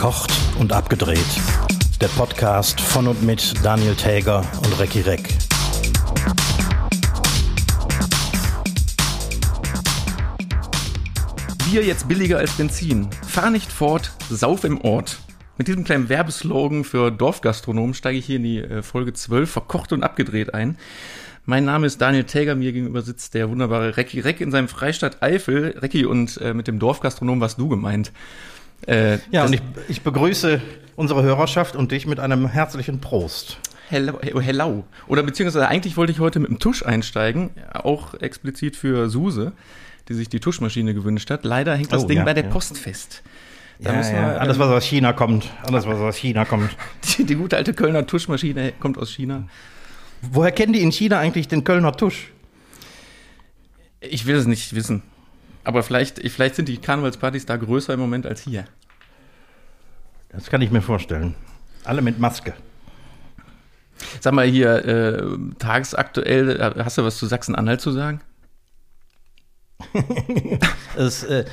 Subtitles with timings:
[0.00, 1.18] Verkocht und abgedreht.
[2.00, 5.28] Der Podcast von und mit Daniel Täger und Recki Reck.
[11.66, 13.10] Bier jetzt billiger als Benzin.
[13.28, 15.18] Fahr nicht fort, sauf im Ort.
[15.58, 19.92] Mit diesem kleinen Werbeslogan für Dorfgastronomen steige ich hier in die äh, Folge 12 verkocht
[19.92, 20.78] und abgedreht ein.
[21.44, 25.22] Mein Name ist Daniel Täger, mir gegenüber sitzt der wunderbare Recki Reck in seinem Freistaat
[25.22, 25.74] Eifel.
[25.76, 28.12] Recki, und äh, mit dem Dorfgastronom warst du gemeint.
[28.86, 30.60] Äh, ja, und ich, ich begrüße
[30.96, 33.58] unsere Hörerschaft und dich mit einem herzlichen Prost.
[33.88, 34.84] Hello, hello.
[35.08, 39.52] Oder beziehungsweise eigentlich wollte ich heute mit dem Tusch einsteigen, auch explizit für Suse
[40.10, 41.44] die sich die Tuschmaschine gewünscht hat.
[41.44, 42.50] Leider hängt das oh, Ding ja, bei der ja.
[42.50, 43.22] Post fest.
[43.78, 44.12] Da ja, ja.
[44.12, 45.48] Wir, alles, was aus China kommt.
[45.62, 46.68] Alles, was aus China kommt.
[47.16, 49.48] Die, die, gute alte Kölner Tuschmaschine kommt aus China.
[50.20, 52.32] Woher kennen die in China eigentlich den Kölner Tusch?
[54.00, 55.02] Ich will es nicht wissen.
[55.64, 58.64] Aber vielleicht, vielleicht sind die Karnevalspartys da größer im Moment als hier.
[60.30, 61.34] Das kann ich mir vorstellen.
[61.84, 62.54] Alle mit Maske.
[64.20, 65.22] Sag mal hier, äh,
[65.58, 68.20] tagesaktuell, äh, hast du was zu Sachsen-Anhalt zu sagen?
[70.96, 71.44] es, äh,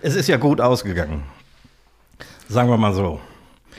[0.00, 1.24] es ist ja gut ausgegangen.
[2.48, 3.20] Sagen wir mal so.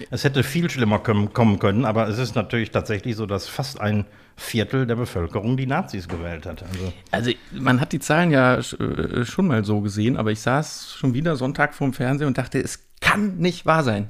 [0.09, 4.06] Es hätte viel schlimmer kommen können, aber es ist natürlich tatsächlich so, dass fast ein
[4.36, 6.64] Viertel der Bevölkerung die Nazis gewählt hat.
[6.64, 10.95] Also, also man hat die Zahlen ja äh, schon mal so gesehen, aber ich saß
[10.97, 14.09] schon wieder Sonntag vorm Fernseher und dachte, es kann nicht wahr sein.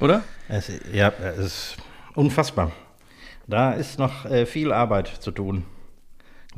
[0.00, 0.22] Oder?
[0.48, 1.76] Es, ja, es ist
[2.14, 2.72] unfassbar.
[3.46, 5.64] Da ist noch äh, viel Arbeit zu tun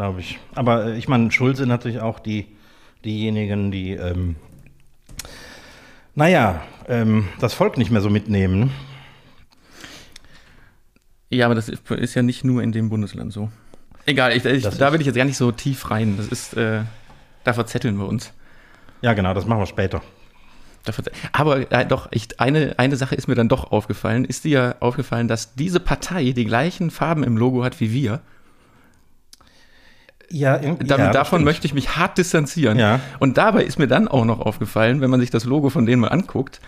[0.00, 0.38] glaube ich.
[0.54, 2.46] Aber äh, ich meine, schuld sind natürlich auch die,
[3.04, 4.36] diejenigen, die, ähm,
[6.20, 8.70] naja, ähm, das Volk nicht mehr so mitnehmen.
[11.30, 13.50] Ja, aber das ist ja nicht nur in dem Bundesland so.
[14.04, 16.18] Egal, ich, ich, da will ich jetzt gar nicht so tief rein.
[16.18, 16.82] Das ist, äh,
[17.44, 18.34] da verzetteln wir uns.
[19.00, 20.02] Ja, genau, das machen wir später.
[21.32, 24.26] Aber äh, doch, ich, eine, eine Sache ist mir dann doch aufgefallen.
[24.26, 28.20] Ist dir aufgefallen, dass diese Partei die gleichen Farben im Logo hat wie wir?
[30.32, 32.78] Ja, Damit, ja, davon möchte ich mich hart distanzieren.
[32.78, 33.00] Ja.
[33.18, 36.00] Und dabei ist mir dann auch noch aufgefallen, wenn man sich das Logo von denen
[36.00, 36.60] mal anguckt,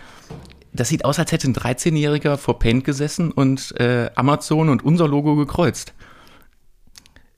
[0.73, 5.07] das sieht aus, als hätte ein 13-Jähriger vor Paint gesessen und äh, Amazon und unser
[5.07, 5.93] Logo gekreuzt.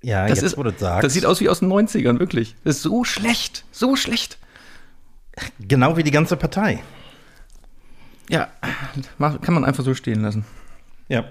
[0.01, 1.03] Ja, das jetzt, ist, wo du sagst.
[1.03, 2.55] Das sieht aus wie aus den 90ern, wirklich.
[2.63, 4.37] Das ist so schlecht, so schlecht.
[5.59, 6.81] Genau wie die ganze Partei.
[8.29, 8.47] Ja,
[9.19, 10.45] kann man einfach so stehen lassen.
[11.07, 11.25] Ja.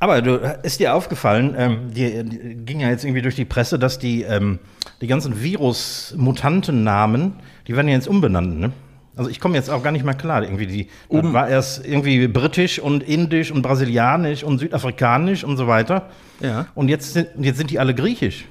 [0.00, 3.78] Aber du, ist dir aufgefallen, ähm, die, die, ging ja jetzt irgendwie durch die Presse,
[3.78, 4.58] dass die, ähm,
[5.02, 7.34] die ganzen Virus-Mutanten-Namen,
[7.68, 8.72] die werden ja jetzt umbenannt, ne?
[9.16, 10.42] Also ich komme jetzt auch gar nicht mehr klar.
[10.42, 11.34] Irgendwie die um.
[11.34, 16.08] war erst irgendwie britisch und indisch und brasilianisch und südafrikanisch und so weiter.
[16.40, 16.68] Ja.
[16.74, 18.46] Und jetzt sind, jetzt sind die alle griechisch.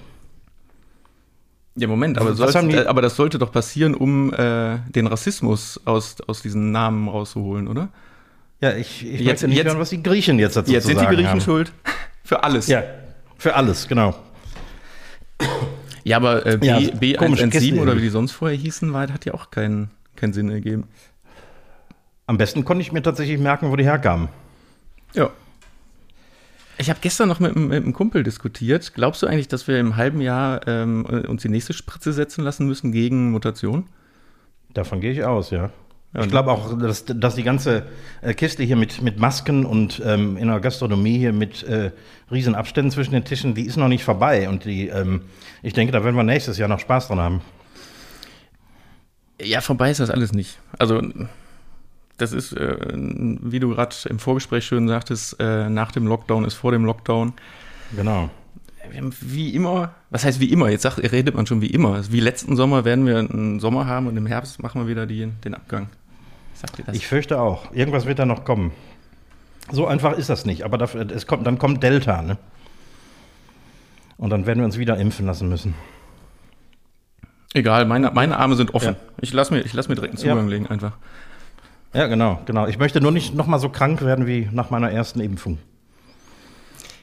[1.75, 6.17] Ja, Moment, aber, soll, äh, aber das sollte doch passieren, um äh, den Rassismus aus,
[6.27, 7.89] aus diesen Namen rauszuholen, oder?
[8.61, 10.99] Ja, ich, ich jetzt, nicht jetzt, hören, was die Griechen jetzt dazu jetzt zu sagen
[10.99, 11.41] Jetzt sind die Griechen haben.
[11.41, 11.71] schuld.
[12.23, 12.67] Für alles.
[12.67, 12.83] Ja,
[13.37, 14.13] für alles, genau.
[16.03, 19.33] Ja, aber äh, B, ja, B117 oder wie die sonst vorher hießen, war, hat ja
[19.33, 20.87] auch keinen, keinen Sinn ergeben.
[22.25, 24.29] Am besten konnte ich mir tatsächlich merken, wo die herkamen.
[25.13, 25.31] Ja.
[26.77, 28.93] Ich habe gestern noch mit, mit, einem Kumpel diskutiert.
[28.93, 32.67] Glaubst du eigentlich, dass wir im halben Jahr ähm, uns die nächste Spritze setzen lassen
[32.67, 33.85] müssen gegen Mutation?
[34.73, 35.71] Davon gehe ich aus, ja.
[36.13, 37.83] Ja, ich glaube auch, dass, dass die ganze
[38.21, 41.91] äh, Kiste hier mit, mit Masken und ähm, in der Gastronomie hier mit äh,
[42.31, 44.49] riesen Abständen zwischen den Tischen, die ist noch nicht vorbei.
[44.49, 45.21] Und die, ähm,
[45.61, 47.41] ich denke, da werden wir nächstes Jahr noch Spaß dran haben.
[49.39, 50.57] Ja, vorbei ist das alles nicht.
[50.79, 51.01] Also,
[52.17, 56.55] das ist, äh, wie du gerade im Vorgespräch schön sagtest, äh, nach dem Lockdown ist
[56.55, 57.33] vor dem Lockdown.
[57.95, 58.31] Genau
[59.21, 60.69] wie immer, was heißt wie immer?
[60.69, 62.01] Jetzt sagt, redet man schon wie immer.
[62.11, 65.27] Wie letzten Sommer werden wir einen Sommer haben und im Herbst machen wir wieder die,
[65.43, 65.89] den Abgang.
[66.53, 66.95] Sagt ihr das?
[66.95, 67.73] Ich fürchte auch.
[67.73, 68.71] Irgendwas wird da noch kommen.
[69.71, 70.63] So einfach ist das nicht.
[70.63, 72.37] Aber dafür, es kommt, dann kommt Delta, ne?
[74.17, 75.73] Und dann werden wir uns wieder impfen lassen müssen.
[77.53, 78.95] Egal, meine, meine Arme sind offen.
[78.95, 79.13] Ja.
[79.21, 80.55] Ich lasse mir, lass mir direkt einen Zugang ja.
[80.55, 80.97] legen, einfach.
[81.93, 82.67] Ja, genau, genau.
[82.67, 85.57] Ich möchte nur nicht nochmal so krank werden wie nach meiner ersten Impfung.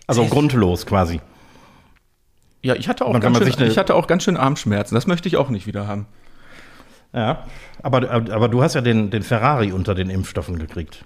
[0.06, 1.20] Also grundlos quasi.
[2.66, 4.96] Ja, ich hatte, auch ganz schön, ich hatte auch ganz schön Armschmerzen.
[4.96, 6.06] Das möchte ich auch nicht wieder haben.
[7.12, 7.44] Ja,
[7.80, 11.04] aber, aber du hast ja den, den Ferrari unter den Impfstoffen gekriegt.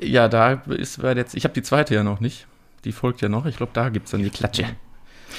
[0.00, 2.48] Ja, da ist jetzt, ich habe die zweite ja noch nicht.
[2.84, 3.46] Die folgt ja noch.
[3.46, 4.64] Ich glaube, da gibt es dann die Klatsche.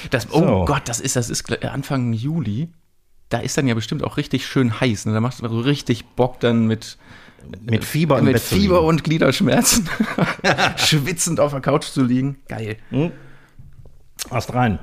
[0.08, 0.64] Das, oh so.
[0.64, 2.68] Gott, das ist, das ist Anfang Juli.
[3.28, 5.04] Da ist dann ja bestimmt auch richtig schön heiß.
[5.06, 5.12] Ne?
[5.12, 6.96] Da macht es so richtig Bock dann mit,
[7.60, 9.88] mit Fieber, mit Fieber und Gliederschmerzen,
[10.76, 12.38] schwitzend auf der Couch zu liegen.
[12.48, 12.78] Geil.
[12.88, 13.12] Hm.
[14.30, 14.78] Hast rein.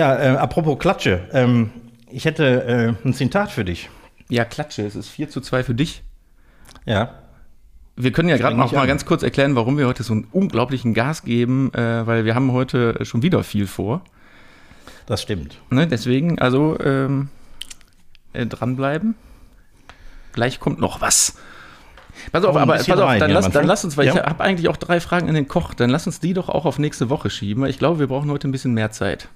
[0.00, 1.28] Ja, äh, apropos Klatsche.
[1.34, 1.70] Ähm,
[2.10, 3.90] ich hätte äh, ein Zitat für dich.
[4.30, 4.86] Ja, Klatsche.
[4.86, 6.02] Es ist 4 zu 2 für dich.
[6.86, 7.16] Ja.
[7.96, 8.88] Wir können ja gerade noch ich mal an.
[8.88, 12.50] ganz kurz erklären, warum wir heute so einen unglaublichen Gas geben, äh, weil wir haben
[12.52, 14.00] heute schon wieder viel vor.
[15.04, 15.58] Das stimmt.
[15.68, 15.86] Ne?
[15.86, 17.28] Deswegen, also ähm,
[18.32, 19.16] äh, dranbleiben.
[20.32, 21.36] Gleich kommt noch was.
[22.32, 24.24] Pass auf, aber pass auf, rein dann lass, dann lass uns, weil ich Ja.
[24.24, 26.78] habe eigentlich auch drei Fragen in den Koch, dann lass uns die doch auch auf
[26.78, 29.28] nächste Woche schieben, weil ich glaube, wir brauchen heute ein bisschen mehr Zeit.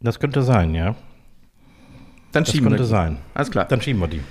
[0.00, 0.94] Das könnte sein, ja.
[2.32, 2.86] Dann Das schieben könnte wir.
[2.86, 2.90] die.
[2.90, 3.18] sein.
[3.34, 3.64] Alles klar.
[3.66, 4.22] Dann schieben wir die.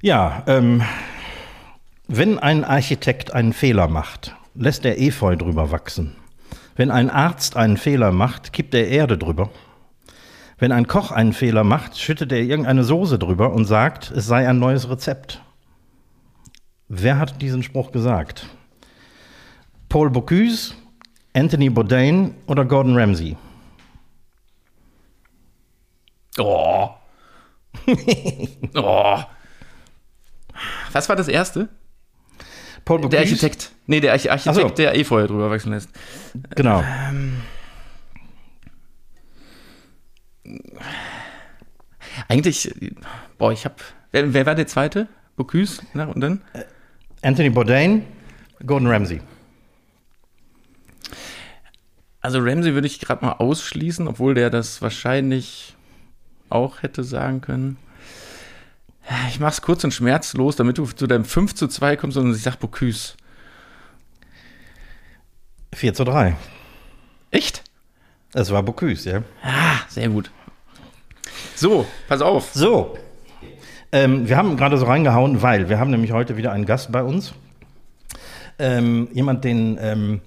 [0.00, 0.82] Ja, ähm,
[2.06, 6.14] wenn ein Architekt einen Fehler macht, lässt er Efeu drüber wachsen.
[6.76, 9.50] Wenn ein Arzt einen Fehler macht, kippt er Erde drüber.
[10.58, 14.48] Wenn ein Koch einen Fehler macht, schüttet er irgendeine Soße drüber und sagt, es sei
[14.48, 15.42] ein neues Rezept.
[16.88, 18.46] Wer hat diesen Spruch gesagt?
[19.88, 20.74] Paul Bocuse,
[21.34, 23.36] Anthony Bourdain oder Gordon Ramsay?
[26.38, 26.90] Oh.
[28.76, 29.18] oh.
[30.92, 31.68] Was war das erste?
[32.84, 33.72] Paul Der Architekt.
[33.86, 34.68] Nee, der Arch Architekt, so.
[34.68, 35.90] der Efeu drüber wachsen lässt.
[36.54, 36.84] Genau.
[42.28, 42.72] Eigentlich,
[43.38, 43.82] boah, ich hab.
[44.12, 45.08] Wer, wer war der zweite?
[45.36, 45.82] Bocuse?
[45.94, 46.42] Na, und dann?
[47.22, 48.04] Anthony Bourdain,
[48.64, 49.20] Gordon Ramsay.
[52.24, 55.76] Also Ramsey würde ich gerade mal ausschließen, obwohl der das wahrscheinlich
[56.48, 57.76] auch hätte sagen können.
[59.28, 62.40] Ich mach's kurz und schmerzlos, damit du zu deinem 5 zu 2 kommst und ich
[62.40, 63.12] sag Bocuse.
[65.74, 66.34] 4 zu 3.
[67.30, 67.62] Echt?
[68.32, 69.22] Es war Bocuse, ja.
[69.42, 70.30] Ah, sehr gut.
[71.56, 72.54] So, pass auf.
[72.54, 72.96] So.
[73.92, 77.02] Ähm, wir haben gerade so reingehauen, weil wir haben nämlich heute wieder einen Gast bei
[77.02, 77.34] uns.
[78.58, 80.22] Ähm, jemand, den ähm,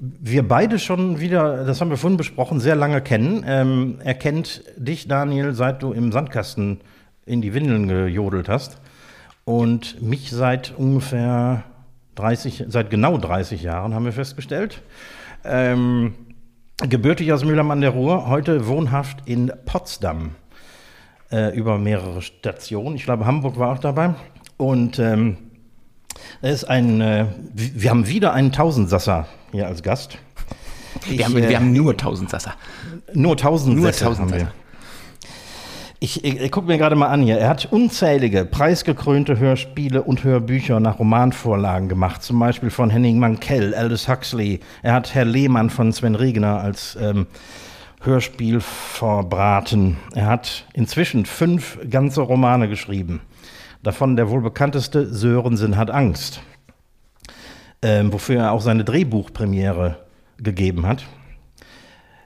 [0.00, 3.44] wir beide schon wieder, das haben wir vorhin besprochen, sehr lange kennen.
[3.46, 6.80] Ähm, er kennt dich, Daniel, seit du im Sandkasten
[7.26, 8.80] in die Windeln gejodelt hast.
[9.44, 11.64] Und mich seit ungefähr
[12.16, 14.82] 30, seit genau 30 Jahren, haben wir festgestellt.
[15.44, 16.14] Ähm,
[16.88, 20.32] gebürtig aus Mülheim an der Ruhr, heute wohnhaft in Potsdam
[21.30, 22.96] äh, über mehrere Stationen.
[22.96, 24.14] Ich glaube, Hamburg war auch dabei.
[24.56, 25.47] Und ähm,
[26.42, 30.18] er ist ein, äh, wir haben wieder einen Tausendsasser hier als Gast.
[31.06, 32.54] Ich, Wir haben, äh, wir haben nur 1000 Sasser.
[33.14, 34.40] nur tausend Nur Sätze 1000 haben wir.
[34.46, 34.52] Sätze.
[36.00, 37.38] Ich, ich, ich gucke mir gerade mal an hier.
[37.38, 42.22] Er hat unzählige preisgekrönte Hörspiele und Hörbücher nach Romanvorlagen gemacht.
[42.22, 44.60] Zum Beispiel von Henning Mankell, Aldous Huxley.
[44.82, 47.26] Er hat Herr Lehmann von Sven Regner als ähm,
[48.00, 49.96] Hörspiel verbraten.
[50.14, 53.20] Er hat inzwischen fünf ganze Romane geschrieben.
[53.88, 56.42] Davon der wohl bekannteste Sörensen hat Angst.
[57.80, 59.96] Ähm, wofür er auch seine Drehbuchpremiere
[60.36, 61.06] gegeben hat.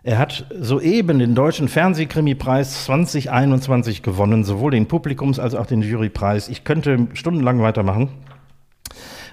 [0.03, 6.49] Er hat soeben den Deutschen Fernsehkrimipreis 2021 gewonnen, sowohl den Publikums- als auch den Jurypreis.
[6.49, 8.09] Ich könnte stundenlang weitermachen.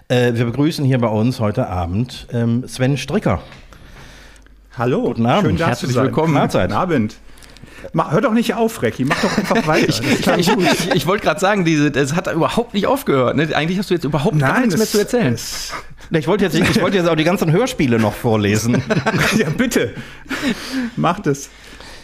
[0.07, 3.41] Äh, wir begrüßen hier bei uns heute Abend ähm, Sven Stricker.
[4.77, 5.47] Hallo, Guten Abend.
[5.47, 6.35] schön da Herzlich willkommen.
[6.35, 6.69] Mahlzeit.
[6.69, 7.15] Guten Abend.
[7.93, 9.87] Hör doch nicht auf, Recki, mach doch einfach weiter.
[9.87, 13.35] Ist Ich, ich, ich wollte gerade sagen, diese, das hat überhaupt nicht aufgehört.
[13.35, 13.49] Ne?
[13.55, 15.33] Eigentlich hast du jetzt überhaupt gar nichts mehr es- zu erzählen.
[15.33, 15.71] es-
[16.11, 18.81] Ich wollte jetzt, ich wollte jetzt auch die ganzen Hörspiele noch vorlesen.
[19.37, 19.93] ja, bitte.
[20.95, 21.50] Macht es.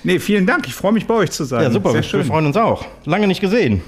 [0.03, 0.67] Nee, vielen Dank.
[0.67, 1.63] Ich freue mich, bei euch zu sein.
[1.63, 2.85] Ja, super, Sehr wir freuen uns auch.
[3.05, 3.81] Lange nicht gesehen.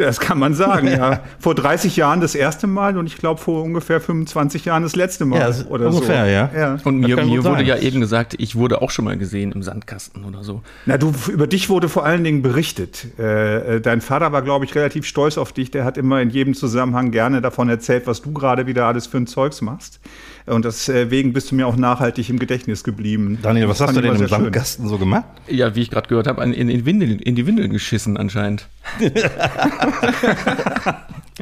[0.00, 1.20] Das kann man sagen, ja.
[1.38, 5.24] Vor 30 Jahren das erste Mal und ich glaube vor ungefähr 25 Jahren das letzte
[5.24, 5.38] Mal.
[5.38, 6.30] Ja, oder ungefähr, so.
[6.30, 6.50] ja.
[6.56, 6.78] ja.
[6.84, 10.24] Und mir, mir wurde ja eben gesagt, ich wurde auch schon mal gesehen im Sandkasten
[10.24, 10.62] oder so.
[10.86, 13.06] Na, du, über dich wurde vor allen Dingen berichtet.
[13.18, 15.70] Äh, äh, dein Vater war, glaube ich, relativ stolz auf dich.
[15.70, 19.18] Der hat immer in jedem Zusammenhang gerne davon erzählt, was du gerade wieder alles für
[19.18, 20.00] ein Zeugs machst.
[20.46, 23.38] Und deswegen bist du mir auch nachhaltig im Gedächtnis geblieben.
[23.42, 24.26] Daniel, was hast du denn im.
[24.28, 25.24] Sandkasten so gemacht?
[25.48, 28.68] Ja, wie ich gerade gehört habe, in, in, Windeln, in die Windeln geschissen anscheinend.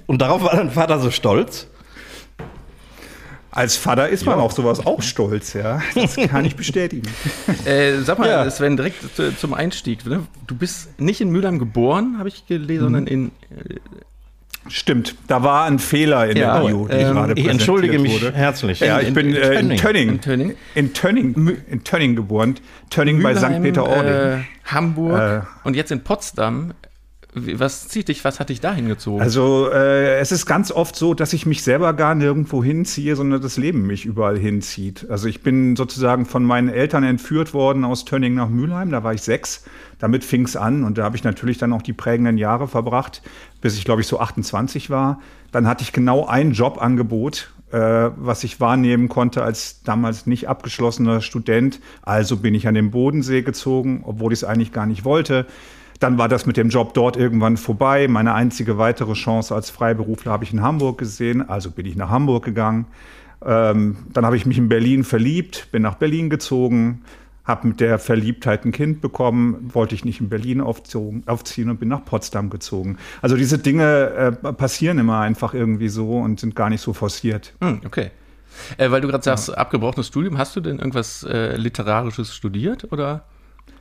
[0.06, 1.68] Und darauf war dein Vater so stolz?
[3.50, 5.82] Als Vater ist man auf sowas auch stolz, ja.
[5.94, 7.08] Das kann ich bestätigen.
[7.64, 8.48] Äh, sag mal, Ja.
[8.50, 10.04] Sven, direkt zu, zum Einstieg.
[10.06, 10.26] Ne?
[10.46, 13.32] Du bist nicht in Mülheim geboren, habe ich gelesen, sondern in.
[14.68, 18.12] Stimmt, da war ein Fehler in Ja, der Bio, die ähm, gerade Ich entschuldige mich
[18.22, 18.34] wurde.
[18.36, 18.80] herzlich.
[18.80, 20.08] Ja, in- ich bin in äh, in Tönning.
[20.10, 20.54] In Tönning?
[20.74, 22.54] In Tönning, in Tönning geboren.
[22.90, 23.42] Tönning bei St.
[23.44, 24.12] Mülheim, Peter-Ording.
[24.12, 25.40] Äh, Hamburg Äh.
[25.66, 26.72] und jetzt in Potsdam.
[27.34, 29.20] Was zieht dich, was hat dich da hingezogen?
[29.20, 33.40] Also äh, es ist ganz oft so, dass ich mich selber gar nirgendwo hinziehe, sondern
[33.42, 35.06] das Leben mich überall hinzieht.
[35.10, 39.12] Also ich bin sozusagen von meinen Eltern entführt worden aus Tönning nach Mülheim, da war
[39.14, 39.64] ich sechs.
[39.98, 43.20] Damit fing es an und da habe ich natürlich dann auch die prägenden Jahre verbracht,
[43.60, 45.20] bis ich glaube ich so 28 war.
[45.52, 47.78] Dann hatte ich genau ein Jobangebot, äh,
[48.16, 51.80] was ich wahrnehmen konnte als damals nicht abgeschlossener Student.
[52.02, 55.46] Also bin ich an den Bodensee gezogen, obwohl ich es eigentlich gar nicht wollte.
[56.00, 58.06] Dann war das mit dem Job dort irgendwann vorbei.
[58.06, 61.48] Meine einzige weitere Chance als Freiberufler habe ich in Hamburg gesehen.
[61.48, 62.86] Also bin ich nach Hamburg gegangen.
[63.44, 67.02] Ähm, dann habe ich mich in Berlin verliebt, bin nach Berlin gezogen,
[67.48, 71.80] habe mit der Verliebtheit ein Kind bekommen, wollte ich nicht in Berlin aufziehen, aufziehen und
[71.80, 72.98] bin nach Potsdam gezogen.
[73.22, 77.54] Also diese Dinge äh, passieren immer einfach irgendwie so und sind gar nicht so forciert.
[77.60, 78.10] Hm, okay.
[78.76, 79.54] Äh, weil du gerade sagst, ja.
[79.54, 83.24] abgebrochenes Studium, hast du denn irgendwas äh, Literarisches studiert oder?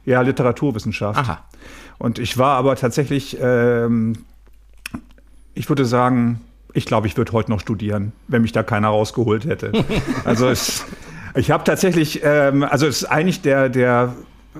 [0.05, 1.19] Ja, Literaturwissenschaft.
[1.19, 1.43] Aha.
[1.97, 4.13] Und ich war aber tatsächlich, ähm,
[5.55, 6.39] ich würde sagen,
[6.73, 9.73] ich glaube, ich würde heute noch studieren, wenn mich da keiner rausgeholt hätte.
[10.23, 10.85] also es,
[11.37, 14.15] ich habe tatsächlich, ähm, also es ist eigentlich der, der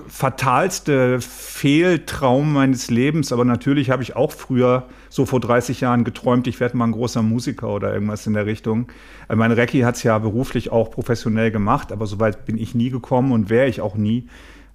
[0.06, 6.46] fatalste Fehltraum meines Lebens, aber natürlich habe ich auch früher, so vor 30 Jahren, geträumt,
[6.46, 8.88] ich werde mal ein großer Musiker oder irgendwas in der Richtung.
[9.28, 12.90] Äh, mein Recki hat es ja beruflich auch professionell gemacht, aber soweit bin ich nie
[12.90, 14.28] gekommen und wäre ich auch nie.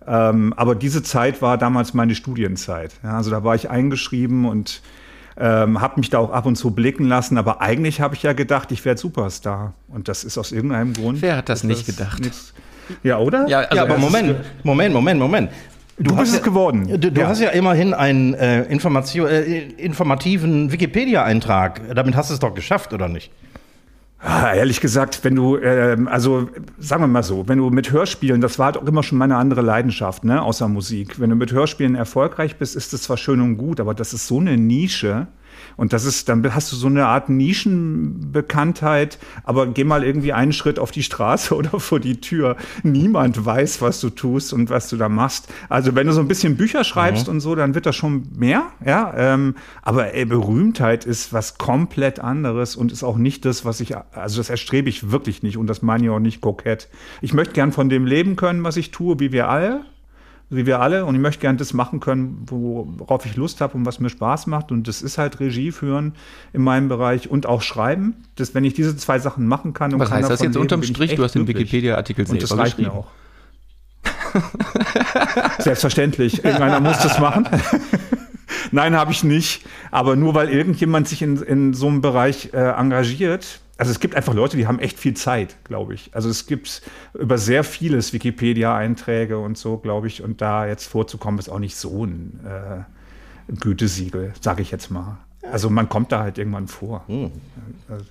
[0.05, 2.93] Ähm, aber diese Zeit war damals meine Studienzeit.
[3.03, 4.81] Ja, also da war ich eingeschrieben und
[5.37, 8.33] ähm, habe mich da auch ab und zu blicken lassen, aber eigentlich habe ich ja
[8.33, 9.73] gedacht, ich werde Superstar.
[9.87, 11.21] Und das ist aus irgendeinem Grund.
[11.21, 12.19] Wer hat das nicht das gedacht?
[12.19, 12.53] Nichts.
[13.01, 13.47] Ja, oder?
[13.47, 15.51] Ja, also ja aber Moment, Moment, Moment, Moment.
[15.97, 16.87] Du, du bist es geworden.
[16.99, 17.27] Du, du ja.
[17.27, 21.81] hast ja immerhin einen äh, äh, informativen Wikipedia-Eintrag.
[21.93, 23.31] Damit hast du es doch geschafft, oder nicht?
[24.25, 28.39] Ah, ehrlich gesagt, wenn du, äh, also sagen wir mal so, wenn du mit Hörspielen,
[28.39, 31.19] das war halt auch immer schon meine andere Leidenschaft, ne, außer Musik.
[31.19, 34.27] Wenn du mit Hörspielen erfolgreich bist, ist das zwar schön und gut, aber das ist
[34.27, 35.27] so eine Nische.
[35.77, 40.53] Und das ist, dann hast du so eine Art Nischenbekanntheit, aber geh mal irgendwie einen
[40.53, 42.57] Schritt auf die Straße oder vor die Tür.
[42.83, 45.51] Niemand weiß, was du tust und was du da machst.
[45.69, 47.33] Also wenn du so ein bisschen Bücher schreibst mhm.
[47.33, 49.13] und so, dann wird das schon mehr, ja.
[49.15, 53.95] Ähm, aber ey, Berühmtheit ist was komplett anderes und ist auch nicht das, was ich,
[53.95, 56.89] also das erstrebe ich wirklich nicht und das meine ich auch nicht kokett.
[57.21, 59.85] Ich möchte gern von dem leben können, was ich tue, wie wir alle
[60.55, 61.05] wie wir alle.
[61.05, 64.47] Und ich möchte gerne das machen können, worauf ich Lust habe und was mir Spaß
[64.47, 64.71] macht.
[64.71, 66.13] Und das ist halt Regie führen
[66.53, 68.15] in meinem Bereich und auch schreiben.
[68.35, 69.93] Das, wenn ich diese zwei Sachen machen kann.
[69.93, 71.15] Und was heißt das jetzt leben, unterm Strich?
[71.15, 73.07] Du hast den Wikipedia-Artikel selber Und das reicht mir auch.
[75.59, 76.43] Selbstverständlich.
[76.43, 77.47] Irgendeiner muss das machen.
[78.71, 79.65] Nein, habe ich nicht.
[79.91, 84.15] Aber nur weil irgendjemand sich in, in so einem Bereich äh, engagiert, also es gibt
[84.15, 86.11] einfach Leute, die haben echt viel Zeit, glaube ich.
[86.13, 86.81] Also es gibt
[87.13, 90.21] über sehr vieles Wikipedia-Einträge und so, glaube ich.
[90.21, 95.17] Und da jetzt vorzukommen, ist auch nicht so ein äh, Gütesiegel, sage ich jetzt mal.
[95.51, 97.03] Also man kommt da halt irgendwann vor.
[97.07, 97.31] Hm.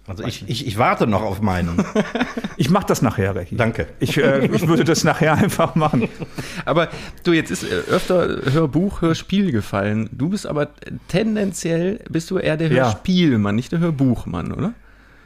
[0.06, 1.82] Also ich, ich, ich, warte noch auf meinen.
[2.58, 3.56] ich mache das nachher, Rechi.
[3.56, 3.86] Danke.
[4.00, 6.08] Ich, äh, ich würde das nachher einfach machen.
[6.66, 6.88] Aber
[7.24, 10.10] du, jetzt ist äh, öfter Hörbuch, Hörspiel gefallen.
[10.12, 10.68] Du bist aber
[11.08, 13.56] tendenziell, bist du eher der Hörspielmann, ja.
[13.56, 14.74] nicht der Hörbuchmann, oder?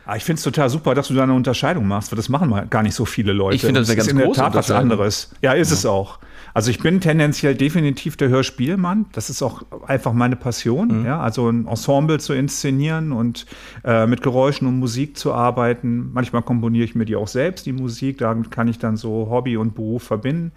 [0.07, 2.49] Ah, ich finde es total super, dass du da eine Unterscheidung machst, weil das machen
[2.49, 3.57] mal gar nicht so viele Leute.
[3.57, 5.35] Ich finde das, das ist in der Tat was anderes.
[5.43, 5.75] Ja, ist ja.
[5.75, 6.21] es auch.
[6.55, 9.07] Also ich bin tendenziell definitiv der Hörspielmann.
[9.13, 11.01] Das ist auch einfach meine Passion.
[11.01, 11.07] Mhm.
[11.07, 13.47] Ja, also ein Ensemble zu inszenieren und
[13.85, 16.13] äh, mit Geräuschen und Musik zu arbeiten.
[16.13, 18.19] Manchmal komponiere ich mir die auch selbst, die Musik.
[18.19, 20.53] Da kann ich dann so Hobby und Beruf verbinden.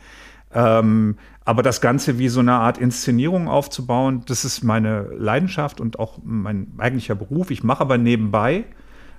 [0.54, 5.98] Ähm, aber das Ganze wie so eine Art Inszenierung aufzubauen, das ist meine Leidenschaft und
[5.98, 7.52] auch mein eigentlicher Beruf.
[7.52, 8.66] Ich mache aber nebenbei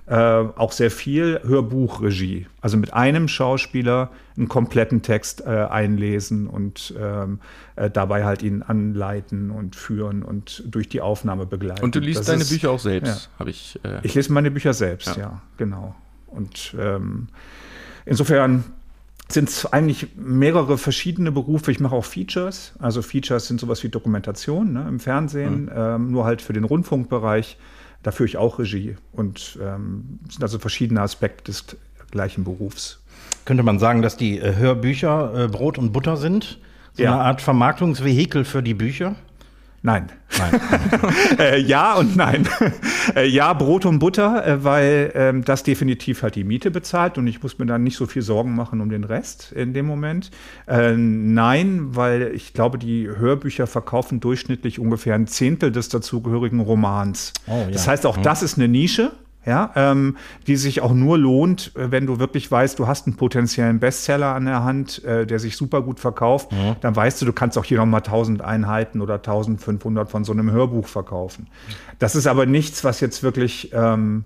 [0.07, 2.47] äh, auch sehr viel Hörbuchregie.
[2.61, 7.39] Also mit einem Schauspieler einen kompletten Text äh, einlesen und ähm,
[7.75, 11.83] äh, dabei halt ihn anleiten und führen und durch die Aufnahme begleiten.
[11.83, 13.39] Und du liest das deine ist, Bücher auch selbst, ja.
[13.39, 13.79] habe ich.
[13.83, 15.95] Äh, ich lese meine Bücher selbst, ja, ja genau.
[16.27, 17.27] Und ähm,
[18.05, 18.63] insofern
[19.31, 21.71] sind es eigentlich mehrere verschiedene Berufe.
[21.71, 22.73] Ich mache auch Features.
[22.79, 25.71] Also Features sind sowas wie Dokumentation ne, im Fernsehen, mhm.
[25.75, 27.57] ähm, nur halt für den Rundfunkbereich.
[28.03, 31.65] Da führe ich auch Regie und ähm, sind also verschiedene Aspekte des
[32.09, 32.99] gleichen Berufs.
[33.45, 36.59] Könnte man sagen, dass die äh, Hörbücher äh, Brot und Butter sind?
[36.93, 37.13] So ja.
[37.13, 39.15] eine Art Vermarktungsvehikel für die Bücher?
[39.83, 40.11] Nein.
[40.37, 40.61] nein.
[41.39, 42.47] äh, ja und nein.
[43.15, 47.25] äh, ja, Brot und Butter, äh, weil ähm, das definitiv halt die Miete bezahlt und
[47.25, 50.29] ich muss mir dann nicht so viel Sorgen machen um den Rest in dem Moment.
[50.67, 57.33] Äh, nein, weil ich glaube, die Hörbücher verkaufen durchschnittlich ungefähr ein Zehntel des dazugehörigen Romans.
[57.47, 57.71] Oh, ja.
[57.71, 58.23] Das heißt, auch mhm.
[58.23, 59.11] das ist eine Nische
[59.45, 60.17] ja, ähm,
[60.47, 64.35] die sich auch nur lohnt, äh, wenn du wirklich weißt, du hast einen potenziellen Bestseller
[64.35, 66.75] an der Hand, äh, der sich super gut verkauft, mhm.
[66.81, 70.51] dann weißt du, du kannst auch hier nochmal 1000 Einheiten oder 1500 von so einem
[70.51, 71.47] Hörbuch verkaufen.
[71.97, 74.25] Das ist aber nichts, was jetzt wirklich ähm,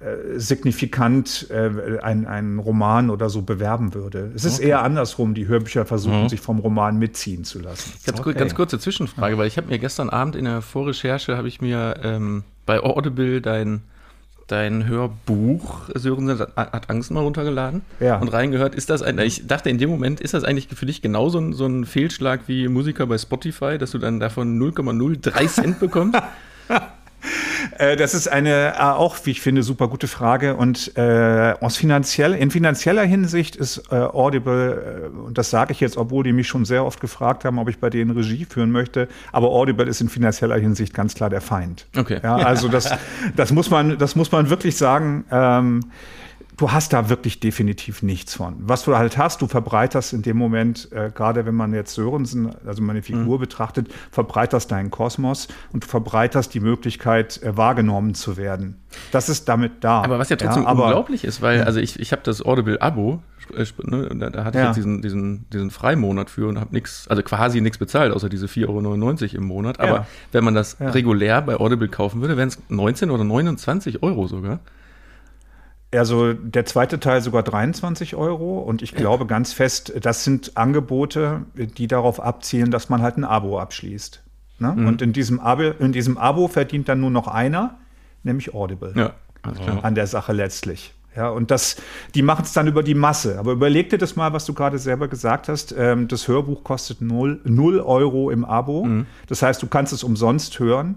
[0.00, 4.30] äh, signifikant äh, einen Roman oder so bewerben würde.
[4.34, 4.68] Es ist okay.
[4.68, 6.28] eher andersrum, die Hörbücher versuchen, mhm.
[6.28, 7.92] sich vom Roman mitziehen zu lassen.
[8.06, 8.34] Ganz, okay.
[8.34, 11.96] ganz kurze Zwischenfrage, weil ich habe mir gestern Abend in der Vorrecherche, habe ich mir
[12.02, 13.82] ähm, bei Audible dein
[14.48, 18.16] dein Hörbuch Sören hat Angst mal runtergeladen Ja.
[18.18, 18.74] und reingehört.
[18.74, 21.52] Ist das ein, ich dachte in dem Moment, ist das eigentlich für dich genauso ein,
[21.52, 26.18] so ein Fehlschlag wie Musiker bei Spotify, dass du dann davon 0,03 Cent bekommst?
[27.78, 30.56] Äh, das ist eine äh, auch, wie ich finde, super gute Frage.
[30.56, 35.80] Und äh, aus finanziell, in finanzieller Hinsicht ist äh, Audible, äh, und das sage ich
[35.80, 38.70] jetzt, obwohl die mich schon sehr oft gefragt haben, ob ich bei denen Regie führen
[38.70, 41.86] möchte, aber Audible ist in finanzieller Hinsicht ganz klar der Feind.
[41.96, 42.20] Okay.
[42.22, 42.90] Ja, also das,
[43.36, 45.24] das, muss man, das muss man wirklich sagen.
[45.30, 45.80] Ähm,
[46.58, 48.56] du hast da wirklich definitiv nichts von.
[48.58, 52.50] Was du halt hast, du verbreiterst in dem Moment, äh, gerade wenn man jetzt Sörensen,
[52.66, 53.40] also meine Figur Mhm.
[53.40, 58.76] betrachtet, verbreiterst deinen Kosmos und du verbreiterst die Möglichkeit, äh, wahrgenommen zu werden.
[59.12, 60.02] Das ist damit da.
[60.02, 63.22] Aber was ja trotzdem aber, unglaublich ist, weil, also ich, ich habe das Audible-Abo,
[63.54, 64.66] äh, ne, da, da hatte ich Ja.
[64.68, 68.46] jetzt diesen, diesen, diesen Freimonat für und habe nichts, also quasi nichts bezahlt, außer diese
[68.48, 69.80] 4,99 Euro im Monat.
[69.80, 70.06] Aber Ja.
[70.32, 70.90] wenn man das Ja.
[70.90, 74.58] regulär bei Audible kaufen würde, wären es 19 oder 29 Euro sogar.
[75.90, 81.46] Also der zweite Teil sogar 23 Euro und ich glaube ganz fest, das sind Angebote,
[81.54, 84.22] die darauf abzielen, dass man halt ein Abo abschließt.
[84.58, 84.74] Ne?
[84.76, 84.86] Mhm.
[84.86, 87.78] Und in diesem, Abo, in diesem Abo verdient dann nur noch einer,
[88.22, 88.92] nämlich Audible.
[88.96, 89.14] Ja,
[89.82, 90.92] an der Sache letztlich.
[91.16, 91.76] Ja, und das,
[92.14, 93.38] die machen es dann über die Masse.
[93.38, 95.74] Aber überleg dir das mal, was du gerade selber gesagt hast.
[95.76, 98.86] Ähm, das Hörbuch kostet 0, 0 Euro im Abo.
[99.26, 100.96] Das heißt, du kannst es umsonst hören.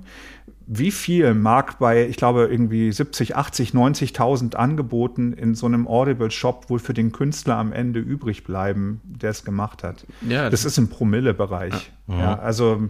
[0.73, 6.69] Wie viel mag bei, ich glaube, irgendwie 70, 80, 90.000 Angeboten in so einem Audible-Shop
[6.69, 10.07] wohl für den Künstler am Ende übrig bleiben, der es gemacht hat?
[10.21, 11.91] Ja, das ist im Promille-Bereich.
[12.07, 12.87] Ja, also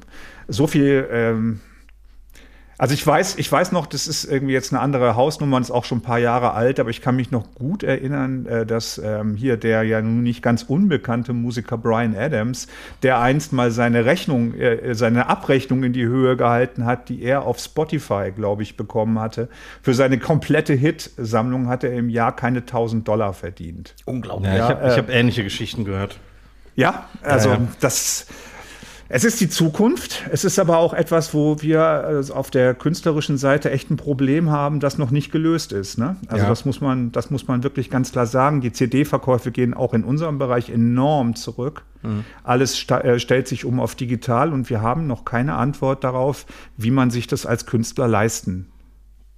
[0.48, 1.08] so viel.
[1.12, 1.60] Ähm,
[2.82, 5.70] also ich weiß, ich weiß noch, das ist irgendwie jetzt eine andere Hausnummer, und ist
[5.70, 8.98] auch schon ein paar Jahre alt, aber ich kann mich noch gut erinnern, äh, dass
[8.98, 12.66] ähm, hier der ja nun nicht ganz unbekannte Musiker Brian Adams,
[13.04, 17.44] der einst mal seine Rechnung, äh, seine Abrechnung in die Höhe gehalten hat, die er
[17.46, 19.48] auf Spotify, glaube ich, bekommen hatte.
[19.84, 23.94] Für seine komplette Hit-Sammlung hat er im Jahr keine 1000 Dollar verdient.
[24.06, 24.52] Unglaublich.
[24.52, 26.18] Ja, Ja, ich habe äh, ich hab ähnliche Geschichten gehört.
[26.76, 27.68] Ja, also Ja, ja.
[27.80, 28.26] das.
[29.14, 30.24] Es ist die Zukunft.
[30.32, 34.50] Es ist aber auch etwas, wo wir äh, auf der künstlerischen Seite echt ein Problem
[34.52, 35.98] haben, das noch nicht gelöst ist.
[35.98, 36.16] Ne?
[36.28, 36.50] Also Ja.
[36.50, 38.62] das muss man, das muss man wirklich ganz klar sagen.
[38.62, 41.84] Die CD-Verkäufe gehen auch in unserem Bereich enorm zurück.
[42.44, 46.46] Alles sta- äh, stellt sich um auf digital und wir haben noch keine Antwort darauf,
[46.78, 48.72] wie man sich das als Künstler leisten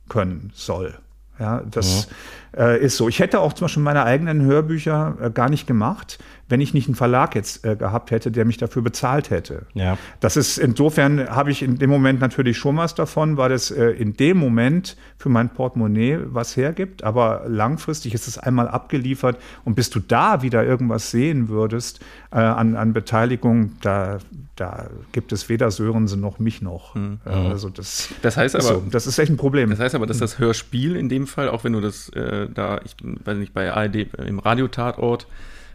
[0.08, 0.94] können soll.
[1.40, 2.08] Ja, das
[2.56, 3.10] äh, ist so.
[3.10, 6.20] Ich hätte auch zum Beispiel meine eigenen Hörbücher äh, gar nicht gemacht,
[6.54, 9.66] wenn ich nicht einen Verlag jetzt äh, gehabt hätte, der mich dafür bezahlt hätte.
[9.74, 9.98] Ja.
[10.20, 13.86] Das ist insofern habe ich in dem Moment natürlich schon was davon, weil es äh,
[13.86, 19.74] in dem Moment für mein Portemonnaie was hergibt, aber langfristig ist es einmal abgeliefert und
[19.74, 24.20] bis du da wieder irgendwas sehen würdest äh, an, an Beteiligung, da,
[24.56, 26.96] da gibt es weder Sörensen noch mich noch.
[26.96, 28.84] Äh, Also das, Das heißt ist aber, so.
[28.92, 29.72] das ist echt ein Problem.
[29.72, 32.80] Das heißt aber, dass das Hörspiel in dem Fall, auch wenn du das äh, da,
[32.86, 35.26] ich weiß nicht, bei ARD äh, im Radiotatort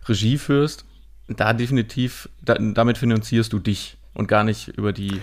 [0.09, 0.85] Regie führst,
[1.29, 5.21] da definitiv, da, damit finanzierst du dich und gar nicht über die,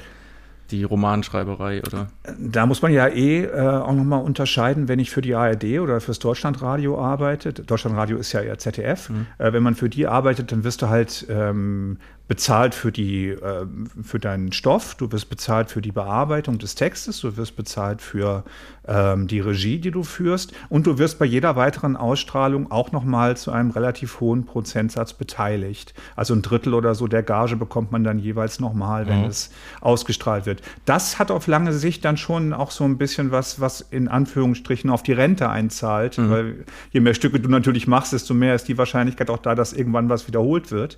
[0.72, 2.08] die Romanschreiberei, oder?
[2.40, 6.00] Da muss man ja eh äh, auch nochmal unterscheiden, wenn ich für die ARD oder
[6.02, 7.54] fürs Deutschlandradio arbeite.
[7.54, 9.10] Deutschlandradio ist ja eher ZDF.
[9.38, 13.68] Äh, wenn man für die arbeitet, dann wirst du halt ähm, bezahlt für, die, äh,
[14.02, 18.44] für deinen Stoff, du wirst bezahlt für die Bearbeitung des Textes, du wirst bezahlt für
[18.88, 23.38] ähm, die Regie, die du führst und du wirst bei jeder weiteren Ausstrahlung auch nochmal
[23.38, 25.94] zu einem relativ hohen Prozentsatz beteiligt.
[26.16, 30.48] Also ein Drittel oder so der Gage bekommt man dann jeweils nochmal, wenn es ausgestrahlt
[30.48, 30.62] wird.
[30.86, 34.90] Das hat auf lange Sicht dann schon auch so ein bisschen was, was in Anführungsstrichen
[34.90, 38.78] auf die Rente einzahlt, weil je mehr Stücke du natürlich machst, desto mehr ist die
[38.78, 40.98] Wahrscheinlichkeit auch da, dass irgendwann was wiederholt wird.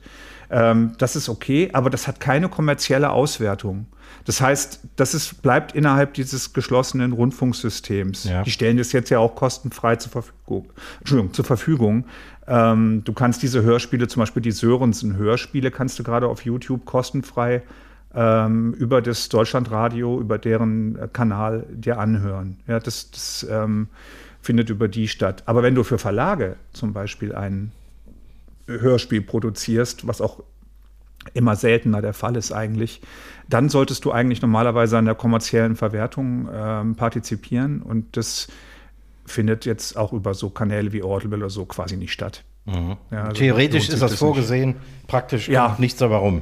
[0.49, 3.87] Ähm, das ist okay, aber das hat keine kommerzielle Auswertung.
[4.25, 8.25] Das heißt, das ist, bleibt innerhalb dieses geschlossenen Rundfunksystems.
[8.25, 8.43] Ja.
[8.43, 10.69] Die stellen das jetzt ja auch kostenfrei zur Verfügung.
[10.99, 12.05] Entschuldigung, zur Verfügung.
[12.47, 17.63] Ähm, du kannst diese Hörspiele, zum Beispiel die Sörensen-Hörspiele, kannst du gerade auf YouTube kostenfrei
[18.13, 22.57] ähm, über das Deutschlandradio, über deren äh, Kanal dir anhören.
[22.67, 23.87] Ja, das, das ähm,
[24.41, 25.43] findet über die statt.
[25.45, 27.71] Aber wenn du für Verlage zum Beispiel ein
[28.67, 30.43] Hörspiel produzierst, was auch
[31.33, 33.01] immer seltener der Fall ist eigentlich,
[33.49, 38.47] dann solltest du eigentlich normalerweise an der kommerziellen Verwertung ähm, partizipieren und das
[39.25, 42.43] findet jetzt auch über so Kanäle wie Audible oder so quasi nicht statt.
[43.11, 44.19] Ja, also Theoretisch ist das nicht.
[44.19, 44.75] vorgesehen,
[45.07, 45.75] praktisch Ja.
[45.79, 46.41] nichts dabei rum.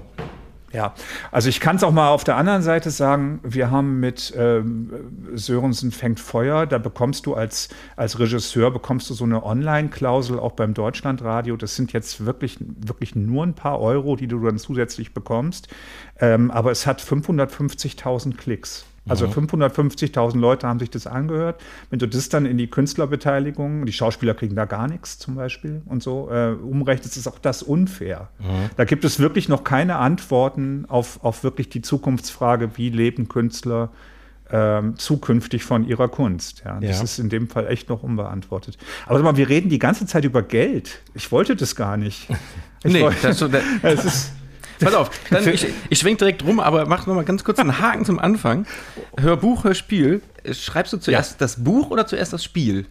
[0.76, 0.94] Ja,
[1.32, 4.92] also ich kann es auch mal auf der anderen Seite sagen, wir haben mit ähm,
[5.34, 10.52] Sörensen fängt Feuer, da bekommst du als, als Regisseur, bekommst du so eine Online-Klausel auch
[10.52, 11.56] beim Deutschlandradio.
[11.56, 15.70] Das sind jetzt wirklich, wirklich nur ein paar Euro, die du dann zusätzlich bekommst.
[16.20, 18.86] Ähm, aber es hat 550.000 Klicks.
[19.08, 21.62] Also 550.000 Leute haben sich das angehört.
[21.90, 25.82] Wenn du das dann in die Künstlerbeteiligung, die Schauspieler kriegen da gar nichts zum Beispiel
[25.86, 28.30] und so, äh, umrechnest, ist auch das unfair.
[28.78, 33.90] Da gibt es wirklich noch keine Antworten auf, auf wirklich die Zukunftsfrage, wie leben Künstler
[34.52, 36.62] ähm, zukünftig von ihrer Kunst.
[36.66, 37.04] Ja, das Ja.
[37.04, 38.78] ist in dem Fall echt noch unbeantwortet.
[39.08, 41.00] Aber sag mal, wir reden die ganze Zeit über Geld.
[41.16, 42.28] Ich wollte das gar nicht.
[42.84, 44.32] Ich Nee, wollte- das, das, es ist,
[44.80, 47.80] Pass auf, dann, ich, ich schwenk direkt rum, aber mach noch mal ganz kurz einen
[47.80, 48.66] Haken zum Anfang.
[49.18, 50.22] Hörbuch, Hörspiel.
[50.52, 52.86] Schreibst du zuerst das Buch oder zuerst das Spiel?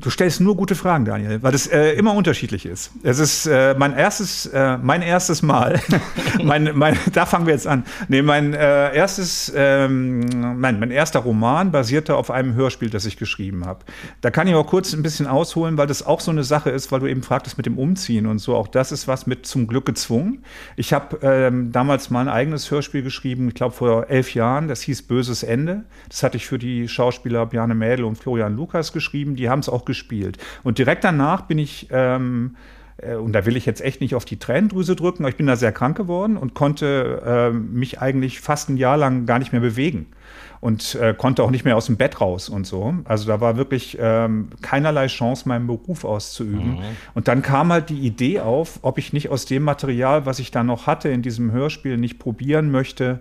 [0.00, 2.90] Du stellst nur gute Fragen, Daniel, weil das äh, immer unterschiedlich ist.
[3.02, 5.78] Es ist äh, mein erstes, äh, mein erstes Mal.
[6.42, 7.84] mein, mein, da fangen wir jetzt an.
[8.08, 13.18] Nee, mein äh, erstes, ähm, nein, mein erster Roman basierte auf einem Hörspiel, das ich
[13.18, 13.80] geschrieben habe.
[14.22, 16.90] Da kann ich auch kurz ein bisschen ausholen, weil das auch so eine Sache ist,
[16.92, 18.56] weil du eben fragtest mit dem Umziehen und so.
[18.56, 20.44] Auch das ist was mit zum Glück gezwungen.
[20.76, 24.68] Ich habe ähm, damals mal ein eigenes Hörspiel geschrieben, ich glaube vor elf Jahren.
[24.68, 25.84] Das hieß Böses Ende.
[26.08, 29.36] Das hatte ich für die Schauspieler Bjarne Mädel und Florian Lukas geschrieben.
[29.36, 30.38] Die haben es auch gespielt.
[30.62, 32.56] Und direkt danach bin ich ähm,
[33.02, 35.46] äh, und da will ich jetzt echt nicht auf die Tränendrüse drücken, aber ich bin
[35.46, 39.52] da sehr krank geworden und konnte ähm, mich eigentlich fast ein Jahr lang gar nicht
[39.52, 40.06] mehr bewegen
[40.60, 42.94] und äh, konnte auch nicht mehr aus dem Bett raus und so.
[43.04, 46.80] Also da war wirklich ähm, keinerlei Chance, meinen Beruf auszuüben.
[47.14, 50.50] Und dann kam halt die Idee auf, ob ich nicht aus dem Material, was ich
[50.50, 53.20] da noch hatte in diesem Hörspiel, nicht probieren möchte,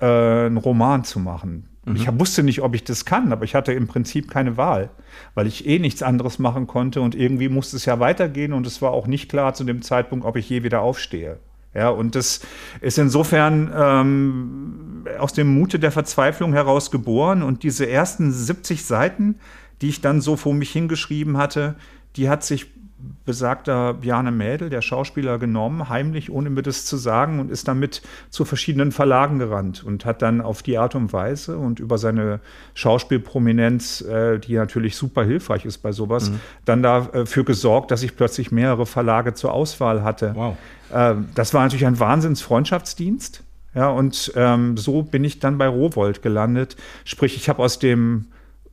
[0.00, 1.66] äh, einen Roman zu machen.
[1.94, 4.90] Ich hab- wusste nicht, ob ich das kann, aber ich hatte im Prinzip keine Wahl,
[5.34, 8.82] weil ich eh nichts anderes machen konnte und irgendwie musste es ja weitergehen und es
[8.82, 11.38] war auch nicht klar zu dem Zeitpunkt, ob ich je wieder aufstehe.
[11.74, 12.40] Ja, und das
[12.80, 19.36] ist insofern ähm, aus dem Mute der Verzweiflung heraus geboren und diese ersten 70 Seiten,
[19.82, 21.76] die ich dann so vor mich hingeschrieben hatte,
[22.16, 22.66] die hat sich
[23.24, 28.02] besagter Bjarne Mädel, der Schauspieler, genommen, heimlich, ohne mir das zu sagen, und ist damit
[28.30, 32.40] zu verschiedenen Verlagen gerannt und hat dann auf die Art und Weise und über seine
[32.74, 36.30] Schauspielprominenz, äh, die natürlich super hilfreich ist bei sowas,
[36.64, 40.32] dann dafür gesorgt, dass ich plötzlich mehrere Verlage zur Auswahl hatte.
[40.34, 40.56] Wow.
[40.92, 43.42] Ähm, das war natürlich ein Wahnsinns-Freundschaftsdienst.
[43.74, 46.76] Ja, und ähm, so bin ich dann bei Rowold gelandet.
[47.04, 48.28] Sprich, ich habe aus dem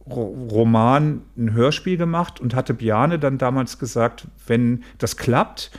[0.05, 5.71] Roman ein Hörspiel gemacht und hatte Biane dann damals gesagt, wenn das klappt,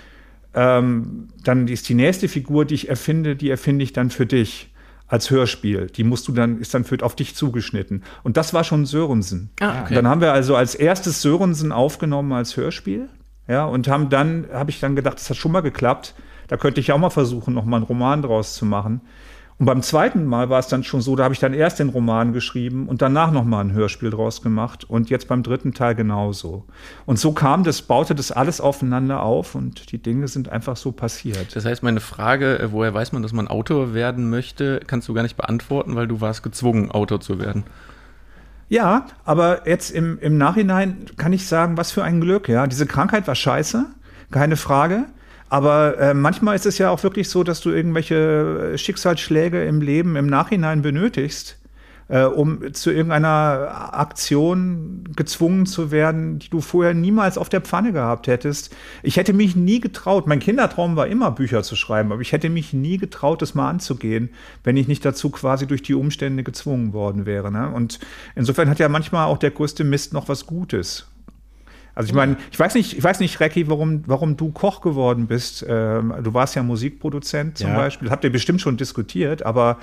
[0.55, 4.73] ähm, dann ist die nächste Figur, die ich erfinde, die erfinde ich dann für dich
[5.07, 5.89] als Hörspiel.
[5.89, 8.03] Die musst du dann, ist dann für, auf dich zugeschnitten.
[8.23, 9.51] Und das war schon Sörensen.
[9.61, 9.95] Ah, okay.
[9.95, 13.09] Dann haben wir also als erstes Sörensen aufgenommen als Hörspiel.
[13.47, 16.15] Ja, und haben dann, habe ich dann gedacht, das hat schon mal geklappt.
[16.49, 19.03] Da könnte ich auch mal versuchen, noch mal einen Roman draus zu machen.
[19.57, 21.91] Und beim zweiten Mal war es dann schon so, da habe ich dann erst den
[21.91, 25.95] Roman geschrieben und danach noch mal ein Hörspiel draus gemacht und jetzt beim dritten Teil
[25.95, 26.65] genauso.
[27.07, 30.91] Und so kam das, baute das alles aufeinander auf und die Dinge sind einfach so
[30.91, 31.55] passiert.
[31.55, 35.15] Das heißt, meine Frage, äh, woher weiß man, dass man Autor werden möchte, kannst du
[35.15, 37.63] gar nicht beantworten, weil du warst gezwungen, Autor zu werden.
[38.69, 42.67] Ja, aber jetzt im, im Nachhinein kann ich sagen, was für ein Glück, ja.
[42.67, 43.87] Diese Krankheit war scheiße,
[44.33, 45.05] keine Frage.
[45.55, 49.81] Aber äh, manchmal ist es ja auch wirklich so, dass du irgendwelche äh, Schicksalsschläge im
[49.81, 51.61] Leben im Nachhinein benötigst,
[52.09, 57.93] äh, um zu irgendeiner Aktion gezwungen zu werden, die du vorher niemals auf der Pfanne
[57.93, 58.75] gehabt hättest.
[59.05, 62.51] Ich hätte mich nie getraut, mein Kindertraum war immer Bücher zu schreiben, aber ich hätte
[62.51, 64.31] mich nie getraut, das mal anzugehen,
[64.65, 67.53] wenn ich nicht dazu quasi durch die Umstände gezwungen worden wäre.
[67.53, 67.71] Ne?
[67.71, 68.01] Und
[68.35, 71.07] insofern hat ja manchmal auch der größte Mist noch was Gutes.
[71.95, 75.27] Also ich meine, ich weiß nicht, ich weiß nicht, Recki, warum, warum du Koch geworden
[75.27, 75.65] bist.
[75.69, 77.77] Ähm, du warst ja Musikproduzent zum Ja.
[77.77, 78.11] Beispiel.
[78.11, 79.79] Habt ihr bestimmt schon diskutiert, aber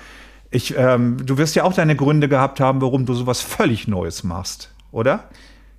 [0.49, 4.23] ich, ähm, du wirst ja auch deine Gründe gehabt haben, warum du sowas völlig Neues
[4.23, 5.29] machst, oder?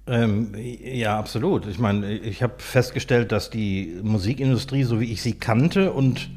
[0.07, 1.67] Ähm, ja, absolut.
[1.67, 6.31] Ich meine, ich habe festgestellt, dass die Musikindustrie, so wie ich sie kannte und,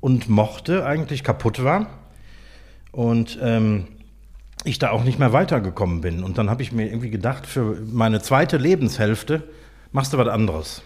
[0.00, 1.86] und mochte, eigentlich kaputt war.
[2.92, 3.86] Und ähm,
[4.64, 6.22] ich da auch nicht mehr weitergekommen bin.
[6.24, 9.42] Und dann habe ich mir irgendwie gedacht, für meine zweite Lebenshälfte
[9.92, 10.82] machst du was anderes.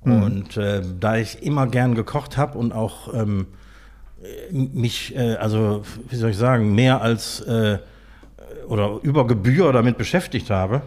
[0.00, 3.48] Und äh, da ich immer gern gekocht habe und auch ähm,
[4.22, 7.78] äh, mich, äh, also wie soll ich sagen, mehr als äh,
[8.68, 10.82] oder über Gebühr damit beschäftigt habe,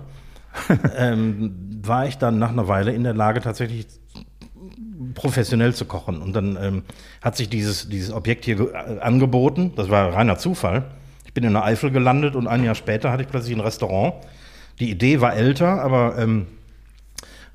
[0.98, 3.88] ähm, war ich dann nach einer Weile in der Lage, tatsächlich
[5.13, 6.22] professionell zu kochen.
[6.22, 6.84] Und dann ähm,
[7.22, 9.74] hat sich dieses, dieses Objekt hier ge- angeboten.
[9.76, 10.86] Das war reiner Zufall.
[11.32, 14.15] Ich bin in der Eifel gelandet und ein Jahr später hatte ich plötzlich ein Restaurant.
[14.82, 16.48] Die Idee war älter, aber ähm,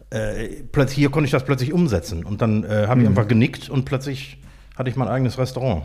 [0.08, 2.24] äh, plötzlich, hier konnte ich das plötzlich umsetzen.
[2.24, 4.38] Und dann äh, habe ich einfach genickt und plötzlich
[4.78, 5.82] hatte ich mein eigenes Restaurant.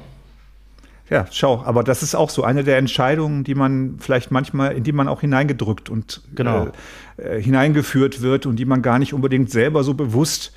[1.10, 4.86] Ja, schau, aber das ist auch so eine der Entscheidungen, die man vielleicht manchmal, in
[4.86, 6.70] die man auch hineingedrückt und Genau.
[7.18, 10.54] äh, äh, hineingeführt wird und die man gar nicht unbedingt selber so bewusst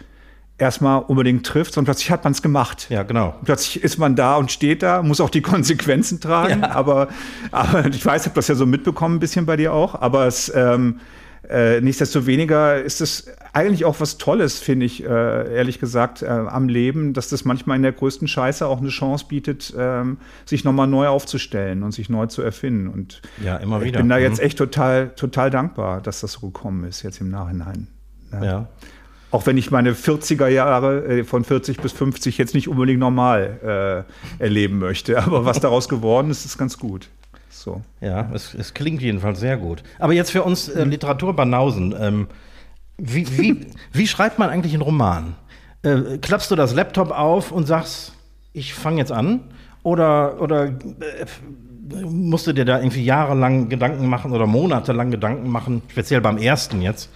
[0.58, 2.86] erstmal unbedingt trifft, sondern plötzlich hat man es gemacht.
[2.88, 3.34] Ja, genau.
[3.44, 6.60] Plötzlich ist man da und steht da, muss auch die Konsequenzen tragen.
[6.60, 6.70] Ja.
[6.70, 7.08] Aber,
[7.50, 10.00] aber ich weiß, ich habe das ja so mitbekommen, ein bisschen bei dir auch.
[10.00, 11.00] Aber es, ähm,
[11.48, 16.68] äh, nichtsdestoweniger ist es eigentlich auch was Tolles, finde ich, äh, ehrlich gesagt, äh, am
[16.68, 20.86] Leben, dass das manchmal in der größten Scheiße auch eine Chance bietet, ähm, sich nochmal
[20.86, 22.88] neu aufzustellen und sich neu zu erfinden.
[22.88, 23.90] Und ja, immer wieder.
[23.90, 24.46] Ich bin da jetzt mhm.
[24.46, 27.88] echt total, total dankbar, dass das so gekommen ist, jetzt im Nachhinein.
[28.32, 28.44] ja.
[28.44, 28.68] ja.
[29.34, 34.06] Auch wenn ich meine 40er Jahre äh, von 40 bis 50 jetzt nicht unbedingt normal
[34.38, 35.18] äh, erleben möchte.
[35.24, 37.08] Aber was daraus geworden ist, ist ganz gut.
[37.50, 37.82] So.
[38.00, 39.82] Ja, es, es klingt jedenfalls sehr gut.
[39.98, 41.96] Aber jetzt für uns äh, Literaturbanausen.
[41.98, 42.28] Ähm,
[42.96, 45.34] wie, wie, wie schreibt man eigentlich einen Roman?
[45.82, 48.12] Äh, klappst du das Laptop auf und sagst,
[48.52, 49.40] ich fange jetzt an?
[49.82, 51.26] Oder, oder äh,
[52.04, 56.82] musst du dir da irgendwie jahrelang Gedanken machen oder monatelang Gedanken machen, speziell beim ersten
[56.82, 57.10] jetzt?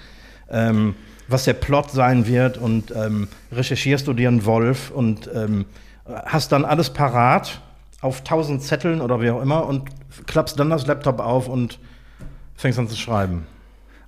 [0.51, 0.97] Ähm,
[1.29, 5.67] was der Plot sein wird und ähm, recherchierst du dir einen Wolf und ähm,
[6.07, 7.61] hast dann alles parat
[8.01, 9.91] auf tausend Zetteln oder wie auch immer und
[10.27, 11.79] klappst dann das Laptop auf und
[12.57, 13.47] fängst an zu schreiben.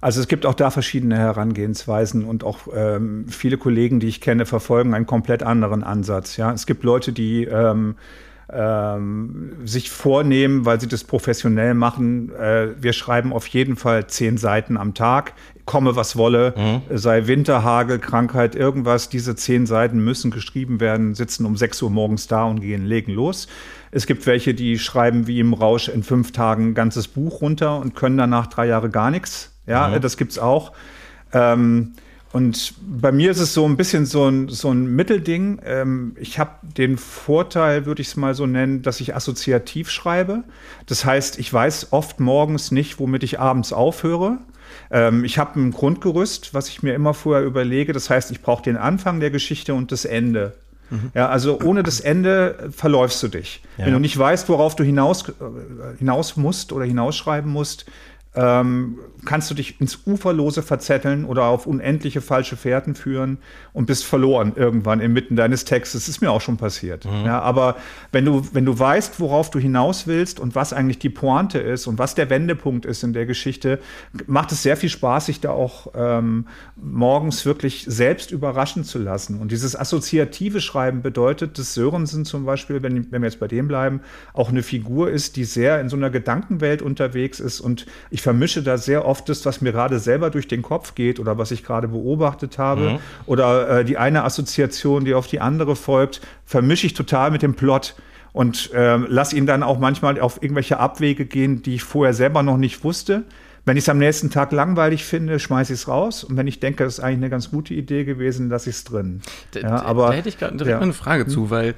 [0.01, 4.47] Also es gibt auch da verschiedene Herangehensweisen und auch ähm, viele Kollegen, die ich kenne,
[4.47, 6.39] verfolgen einen komplett anderen Ansatz.
[6.39, 7.97] Ja, es gibt Leute, die ähm,
[8.53, 12.33] ähm, sich vornehmen, weil sie das professionell machen.
[12.35, 15.35] Äh, wir schreiben auf jeden Fall zehn Seiten am Tag,
[15.65, 16.97] komme was wolle, mhm.
[16.97, 19.09] sei Winter, Hagel, Krankheit, irgendwas.
[19.09, 23.13] Diese zehn Seiten müssen geschrieben werden, sitzen um sechs Uhr morgens da und gehen, legen
[23.13, 23.47] los.
[23.93, 27.79] Es gibt welche, die schreiben wie im Rausch in fünf Tagen ein ganzes Buch runter
[27.79, 29.53] und können danach drei Jahre gar nichts.
[29.67, 30.01] Ja, mhm.
[30.01, 30.73] das gibt's auch.
[31.33, 31.93] Ähm,
[32.33, 35.61] und bei mir ist es so ein bisschen so ein, so ein Mittelding.
[35.65, 40.45] Ähm, ich habe den Vorteil, würde ich es mal so nennen, dass ich assoziativ schreibe.
[40.87, 44.39] Das heißt, ich weiß oft morgens nicht, womit ich abends aufhöre.
[44.93, 47.93] Ähm, ich habe ein Grundgerüst, was ich mir immer vorher überlege.
[47.93, 50.55] Das heißt, ich brauche den Anfang der Geschichte und das Ende.
[50.91, 51.11] Mhm.
[51.15, 53.63] Ja, also ohne das Ende verläufst du dich.
[53.77, 53.87] Ja.
[53.87, 55.33] Wenn du nicht weißt, worauf du hinaus, äh,
[55.99, 57.87] hinaus musst oder hinausschreiben musst,
[58.35, 63.39] ähm, kannst du dich ins Uferlose verzetteln oder auf unendliche falsche Fährten führen
[63.73, 66.03] und bist verloren irgendwann inmitten deines Textes.
[66.03, 67.05] Das ist mir auch schon passiert.
[67.05, 67.27] Mhm.
[67.27, 67.77] Ja, aber
[68.13, 71.87] wenn du, wenn du weißt, worauf du hinaus willst und was eigentlich die Pointe ist
[71.87, 73.81] und was der Wendepunkt ist in der Geschichte,
[74.27, 79.41] macht es sehr viel Spaß, sich da auch ähm, morgens wirklich selbst überraschen zu lassen.
[79.41, 83.67] Und dieses assoziative Schreiben bedeutet, dass Sörensen zum Beispiel, wenn, wenn wir jetzt bei dem
[83.67, 84.01] bleiben,
[84.33, 88.23] auch eine Figur ist, die sehr in so einer Gedankenwelt unterwegs ist und ich ich
[88.23, 91.53] vermische da sehr oft das, was mir gerade selber durch den Kopf geht oder was
[91.53, 92.83] ich gerade beobachtet habe.
[92.83, 92.99] Mhm.
[93.25, 97.55] Oder äh, die eine Assoziation, die auf die andere folgt, vermische ich total mit dem
[97.55, 97.95] Plot
[98.35, 102.43] und äh, lass ihn dann auch manchmal auf irgendwelche Abwege gehen, die ich vorher selber
[102.43, 103.25] noch nicht wusste.
[103.65, 106.23] Wenn ich es am nächsten Tag langweilig finde, schmeiße ich es raus.
[106.23, 108.85] Und wenn ich denke, das ist eigentlich eine ganz gute Idee gewesen, lasse ich es
[108.85, 109.23] drin.
[109.53, 110.81] Da, ja, aber, da hätte ich gerade direkt ja.
[110.81, 111.51] eine Frage zu, hm?
[111.51, 111.75] weil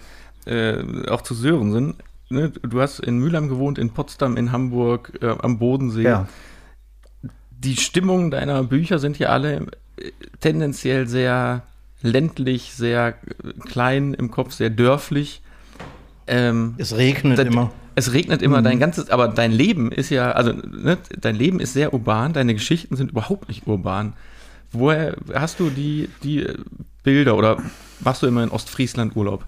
[0.47, 1.95] äh, auch zu Sörensen,
[2.33, 6.03] ne, du hast in Mülheim gewohnt, in Potsdam, in Hamburg, äh, am Bodensee.
[6.03, 6.29] Ja.
[7.51, 9.67] Die Stimmung deiner Bücher sind ja alle
[9.97, 11.63] äh, tendenziell sehr
[12.03, 13.15] ländlich, sehr
[13.67, 15.43] klein im Kopf, sehr dörflich.
[16.27, 17.71] Ähm, es regnet da, immer.
[17.95, 18.65] Es regnet immer, mhm.
[18.65, 22.55] dein ganzes, aber dein Leben ist ja, also ne, dein Leben ist sehr urban, deine
[22.55, 24.15] Geschichten sind überhaupt nicht urban.
[24.73, 26.47] Woher hast du die, die
[27.03, 27.59] Bilder oder
[28.01, 29.45] machst du immer in Ostfriesland Urlaub?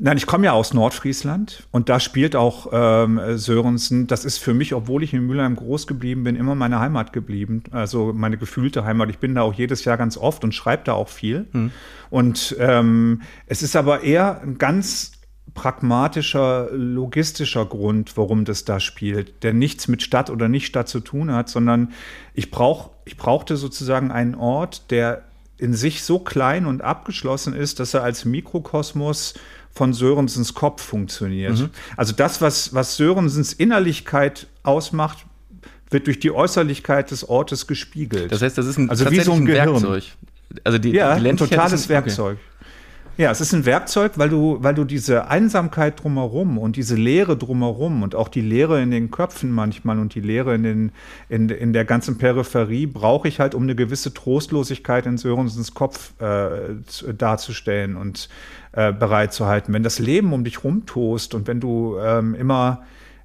[0.00, 4.06] Nein, ich komme ja aus Nordfriesland und da spielt auch ähm, Sörensen.
[4.06, 7.64] Das ist für mich, obwohl ich in Mülheim groß geblieben bin, immer meine Heimat geblieben.
[7.72, 9.10] Also meine gefühlte Heimat.
[9.10, 11.46] Ich bin da auch jedes Jahr ganz oft und schreibe da auch viel.
[11.52, 11.72] Mhm.
[12.10, 15.12] Und ähm, es ist aber eher ein ganz
[15.54, 21.00] pragmatischer, logistischer Grund, warum das da spielt, der nichts mit Stadt oder nicht Stadt zu
[21.00, 21.92] tun hat, sondern
[22.34, 25.24] ich brauch, ich brauchte sozusagen einen Ort, der
[25.56, 29.34] in sich so klein und abgeschlossen ist, dass er als Mikrokosmos
[29.78, 31.56] von Sörensens Kopf funktioniert.
[31.56, 31.70] Mhm.
[31.96, 35.24] Also das, was, was Sörensens Innerlichkeit ausmacht,
[35.90, 38.30] wird durch die Äußerlichkeit des Ortes gespiegelt.
[38.32, 40.04] Das heißt, das ist ein, also wie so ein, Werkzeug.
[40.64, 42.38] Also die, ja, die ein totales Werkzeug.
[42.38, 42.58] Okay.
[43.18, 47.36] Ja, es ist ein Werkzeug, weil du, weil du diese Einsamkeit drumherum und diese Leere
[47.36, 50.92] drumherum und auch die Leere in den Köpfen manchmal und die Leere in, den,
[51.28, 56.12] in, in der ganzen Peripherie brauche ich halt, um eine gewisse Trostlosigkeit in Sörensens Kopf
[56.20, 56.76] äh,
[57.12, 58.28] darzustellen und
[58.72, 59.72] äh, bereitzuhalten.
[59.74, 62.82] Wenn das Leben um dich rumtost und wenn du ähm, immer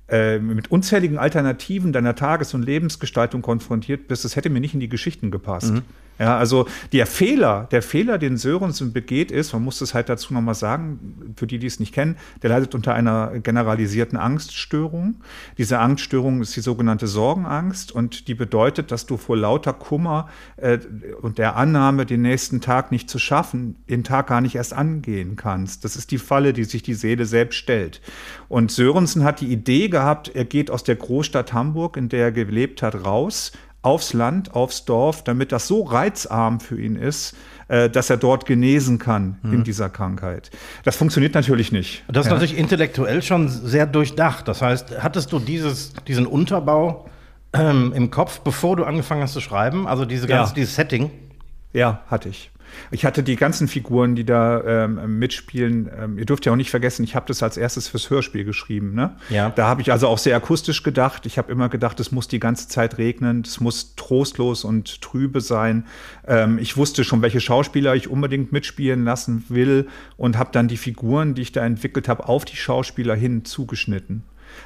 [0.08, 4.80] äh, mit unzähligen Alternativen deiner Tages- und Lebensgestaltung konfrontiert bist, das hätte mir nicht in
[4.80, 5.74] die Geschichten gepasst.
[5.74, 5.82] Mhm.
[6.20, 10.34] Ja, also der Fehler, der Fehler, den Sörensen begeht, ist, man muss es halt dazu
[10.34, 15.16] nochmal sagen, für die, die es nicht kennen, der leidet unter einer generalisierten Angststörung.
[15.58, 20.78] Diese Angststörung ist die sogenannte Sorgenangst und die bedeutet, dass du vor lauter Kummer äh,
[21.22, 25.36] und der Annahme, den nächsten Tag nicht zu schaffen, den Tag gar nicht erst angehen
[25.36, 25.84] kannst.
[25.84, 28.02] Das ist die Falle, die sich die Seele selbst stellt.
[28.50, 32.32] Und Sörensen hat die Idee gehabt, er geht aus der Großstadt Hamburg, in der er
[32.32, 33.52] gelebt hat, raus,
[33.84, 37.36] aufs Land, aufs Dorf, damit das so reizarm für ihn ist,
[37.68, 39.54] äh, dass er dort genesen kann mhm.
[39.54, 40.50] in dieser Krankheit.
[40.84, 42.04] Das funktioniert natürlich nicht.
[42.08, 42.34] Das ist ja.
[42.34, 44.48] natürlich intellektuell schon sehr durchdacht.
[44.48, 47.06] Das heißt, hattest du dieses, diesen Unterbau
[47.52, 49.86] ähm, im Kopf, bevor du angefangen hast zu schreiben?
[49.86, 50.56] Also diese ganze, ja.
[50.56, 51.12] dieses Setting?
[51.74, 52.52] Ja, hatte ich.
[52.92, 55.90] Ich hatte die ganzen Figuren, die da ähm, mitspielen.
[55.98, 58.94] Ähm, ihr dürft ja auch nicht vergessen, ich habe das als erstes fürs Hörspiel geschrieben.
[58.94, 59.16] Ne?
[59.30, 59.50] Ja.
[59.50, 61.26] Da habe ich also auch sehr akustisch gedacht.
[61.26, 65.42] Ich habe immer gedacht, es muss die ganze Zeit regnen, es muss trostlos und trübe
[65.42, 65.86] sein.
[66.28, 70.78] Ähm, ich wusste schon, welche Schauspieler ich unbedingt mitspielen lassen will und habe dann die
[70.78, 74.24] Figuren, die ich da entwickelt habe, auf die Schauspieler hin zugeschnitten.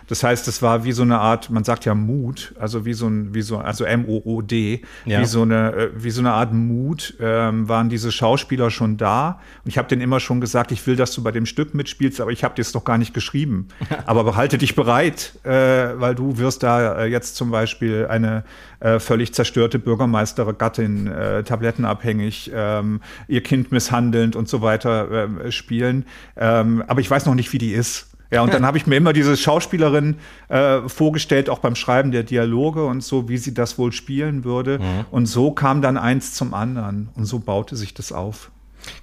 [0.08, 3.08] Das heißt, es war wie so eine Art, man sagt ja Mut, also wie so
[3.08, 5.21] ein, wie so, also M-O-O-D, ja.
[5.21, 9.39] wie so eine, äh, wie so eine Art Mut, ähm, waren diese Schauspieler schon da.
[9.63, 12.21] Und ich habe denen immer schon gesagt, ich will, dass du bei dem Stück mitspielst,
[12.21, 13.67] aber ich habe dir es noch gar nicht geschrieben.
[14.06, 18.43] aber behalte dich bereit, äh, weil du wirst da äh, jetzt zum Beispiel eine
[18.80, 26.06] äh, völlig zerstörte Bürgermeistergattin, äh, tablettenabhängig, ähm, ihr Kind misshandelnd und so weiter äh, spielen.
[26.36, 28.06] Ähm, aber ich weiß noch nicht, wie die ist.
[28.29, 30.17] Ja, und dann habe ich mir immer diese Schauspielerin
[30.49, 34.79] äh, vorgestellt, auch beim Schreiben der Dialoge und so, wie sie das wohl spielen würde.
[34.79, 35.05] Mhm.
[35.11, 38.51] Und so kam dann eins zum anderen und so baute sich das auf.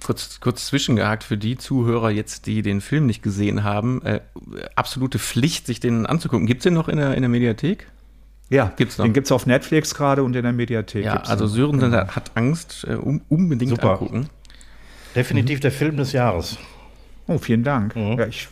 [0.03, 4.01] Kurz, kurz zwischengehakt für die Zuhörer jetzt, die den Film nicht gesehen haben.
[4.03, 4.21] Äh,
[4.75, 6.47] absolute Pflicht, sich den anzugucken.
[6.47, 7.87] Gibt es den noch in der, in der Mediathek?
[8.49, 9.05] Ja, gibt's noch.
[9.05, 11.05] den gibt es auf Netflix gerade und in der Mediathek.
[11.05, 12.07] Ja, also Sören genau.
[12.07, 13.93] hat Angst, äh, um, unbedingt Super.
[13.93, 14.29] angucken.
[15.15, 15.61] Definitiv mhm.
[15.61, 16.57] der Film des Jahres.
[17.27, 17.95] Oh, vielen Dank.
[17.95, 18.19] Mhm.
[18.19, 18.47] Ja, ich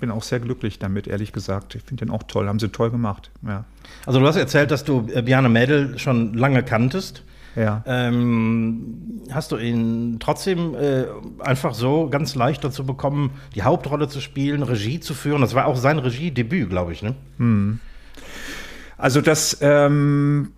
[0.00, 1.74] bin auch sehr glücklich damit, ehrlich gesagt.
[1.74, 3.30] Ich finde den auch toll, haben sie toll gemacht.
[3.46, 3.64] Ja.
[4.04, 7.22] Also du hast erzählt, dass du äh, Bjarne Mädel schon lange kanntest.
[7.56, 7.82] Ja.
[7.86, 11.06] Ähm, hast du ihn trotzdem äh,
[11.40, 15.40] einfach so ganz leicht dazu bekommen, die Hauptrolle zu spielen, Regie zu führen?
[15.40, 17.14] Das war auch sein Regiedebüt, glaube ich, ne?
[17.38, 17.80] Hm.
[18.98, 20.52] Also das ähm,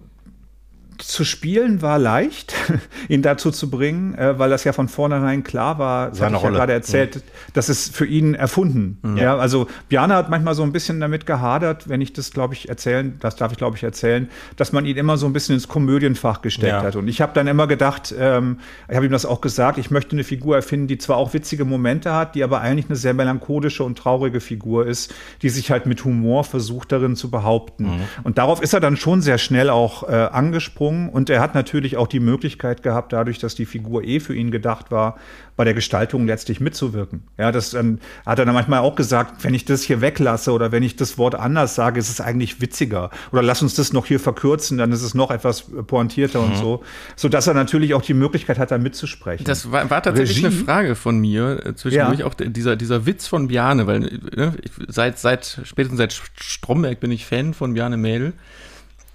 [0.99, 2.55] zu spielen war leicht,
[3.09, 6.43] ihn dazu zu bringen, äh, weil das ja von vornherein klar war, das habe ich
[6.43, 7.21] ja gerade erzählt, mhm.
[7.55, 8.99] dass es für ihn erfunden.
[9.03, 9.17] Mhm.
[9.17, 12.69] Ja, also Bjana hat manchmal so ein bisschen damit gehadert, wenn ich das, glaube ich,
[12.69, 15.69] erzählen, das darf ich, glaube ich, erzählen, dass man ihn immer so ein bisschen ins
[15.69, 16.83] Komödienfach gesteckt ja.
[16.83, 16.97] hat.
[16.97, 18.59] Und ich habe dann immer gedacht, ähm,
[18.89, 21.65] ich habe ihm das auch gesagt, ich möchte eine Figur erfinden, die zwar auch witzige
[21.65, 25.87] Momente hat, die aber eigentlich eine sehr melancholische und traurige Figur ist, die sich halt
[25.87, 27.85] mit Humor versucht, darin zu behaupten.
[27.85, 28.01] Mhm.
[28.25, 31.55] Und darauf ist er dann schon sehr schnell auch äh, angesprungen gesprungen und er hat
[31.55, 35.17] natürlich auch die Möglichkeit gehabt, dadurch, dass die Figur eh für ihn gedacht war,
[35.57, 37.23] bei der Gestaltung letztlich mitzuwirken.
[37.37, 40.71] Ja, das dann hat er dann manchmal auch gesagt, wenn ich das hier weglasse oder
[40.71, 43.11] wenn ich das Wort anders sage, ist es eigentlich witziger.
[43.33, 46.47] Oder lass uns das noch hier verkürzen, dann ist es noch etwas pointierter mhm.
[46.47, 46.85] und so.
[47.17, 49.45] So dass er natürlich auch die Möglichkeit hat, da mitzusprechen.
[49.45, 50.57] Das war, war tatsächlich Regie.
[50.57, 52.27] eine Frage von mir äh, zwischendurch, ja.
[52.27, 54.55] auch dieser, dieser Witz von Bjane, weil ne,
[54.87, 58.33] seit, seit, spätestens seit Stromberg bin ich Fan von Bjane Mädel.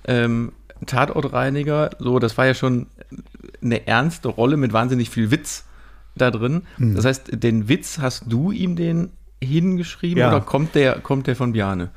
[0.06, 0.52] Ähm,
[0.86, 2.88] Tatortreiniger, so, das war ja schon
[3.62, 5.66] eine ernste Rolle mit wahnsinnig viel Witz
[6.16, 6.64] da drin.
[6.78, 6.96] Mhm.
[6.96, 10.30] Das heißt, den Witz hast du ihm den hingeschrieben ja.
[10.30, 11.90] oder kommt der, kommt der von Bjane?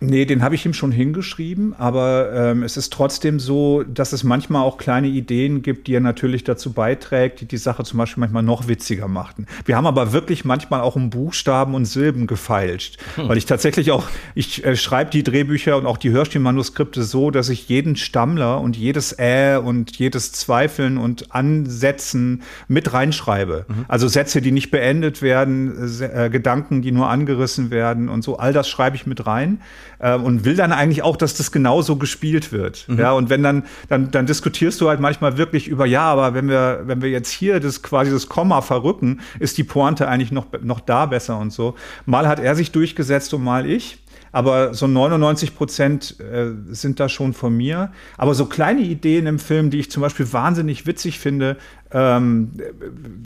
[0.00, 4.24] Nee, den habe ich ihm schon hingeschrieben, aber ähm, es ist trotzdem so, dass es
[4.24, 8.20] manchmal auch kleine Ideen gibt, die er natürlich dazu beiträgt, die die Sache zum Beispiel
[8.20, 9.46] manchmal noch witziger machten.
[9.66, 13.28] Wir haben aber wirklich manchmal auch um Buchstaben und Silben gefeilscht, hm.
[13.28, 17.50] weil ich tatsächlich auch, ich äh, schreibe die Drehbücher und auch die Hörspielmanuskripte so, dass
[17.50, 23.66] ich jeden Stammler und jedes Äh und jedes Zweifeln und Ansetzen mit reinschreibe.
[23.68, 23.84] Mhm.
[23.86, 28.54] Also Sätze, die nicht beendet werden, äh, Gedanken, die nur angerissen werden und so, all
[28.54, 29.60] das schreibe ich mit rein
[30.00, 32.86] äh, und will dann eigentlich auch, dass das genauso gespielt wird.
[32.88, 32.98] Mhm.
[32.98, 36.48] Ja, und wenn dann, dann, dann diskutierst du halt manchmal wirklich über, ja, aber wenn
[36.48, 40.46] wir, wenn wir jetzt hier das quasi das Komma verrücken, ist die Pointe eigentlich noch,
[40.62, 41.74] noch da besser und so.
[42.06, 43.98] Mal hat er sich durchgesetzt und mal ich.
[44.32, 47.90] Aber so 99 Prozent äh, sind da schon von mir.
[48.16, 51.56] Aber so kleine Ideen im Film, die ich zum Beispiel wahnsinnig witzig finde,
[51.92, 52.52] ähm,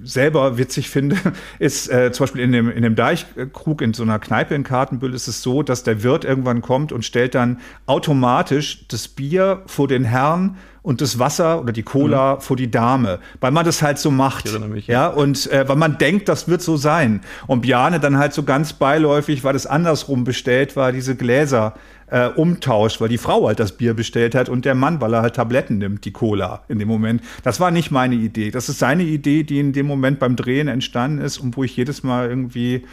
[0.02, 1.16] selber witzig finde,
[1.58, 5.14] ist äh, zum Beispiel in dem, in dem Deichkrug in so einer Kneipe in Kartenbüll
[5.14, 9.88] ist es so, dass der Wirt irgendwann kommt und stellt dann automatisch das Bier vor
[9.88, 12.40] den Herrn und das Wasser oder die Cola mhm.
[12.42, 14.46] vor die Dame, weil man das halt so macht.
[14.68, 14.92] Mich, ja.
[14.94, 17.22] ja, und äh, weil man denkt, das wird so sein.
[17.46, 21.74] Und Bjane dann halt so ganz beiläufig, weil das andersrum bestellt war, diese Gläser
[22.08, 25.22] äh, umtauscht, weil die Frau halt das Bier bestellt hat und der Mann, weil er
[25.22, 27.22] halt Tabletten nimmt, die Cola in dem Moment.
[27.42, 28.50] Das war nicht meine Idee.
[28.50, 31.76] Das ist seine Idee, die in dem Moment beim Drehen entstanden ist und wo ich
[31.76, 32.84] jedes Mal irgendwie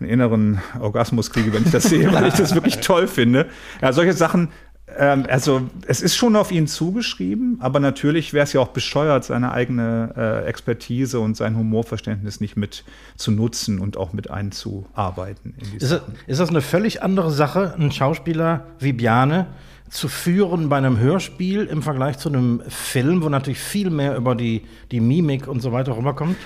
[0.00, 3.46] einen inneren Orgasmus kriege, wenn ich das sehe, weil ich das wirklich toll finde.
[3.82, 4.48] Ja, solche Sachen
[4.96, 9.24] ähm, also es ist schon auf ihn zugeschrieben, aber natürlich wäre es ja auch bescheuert,
[9.24, 12.84] seine eigene äh, Expertise und sein Humorverständnis nicht mit
[13.16, 15.54] zu nutzen und auch mit einzuarbeiten.
[15.76, 19.46] Ist das, ist das eine völlig andere Sache, einen Schauspieler wie Biane
[19.90, 24.34] zu führen bei einem Hörspiel im Vergleich zu einem Film, wo natürlich viel mehr über
[24.34, 26.36] die, die Mimik und so weiter rüberkommt?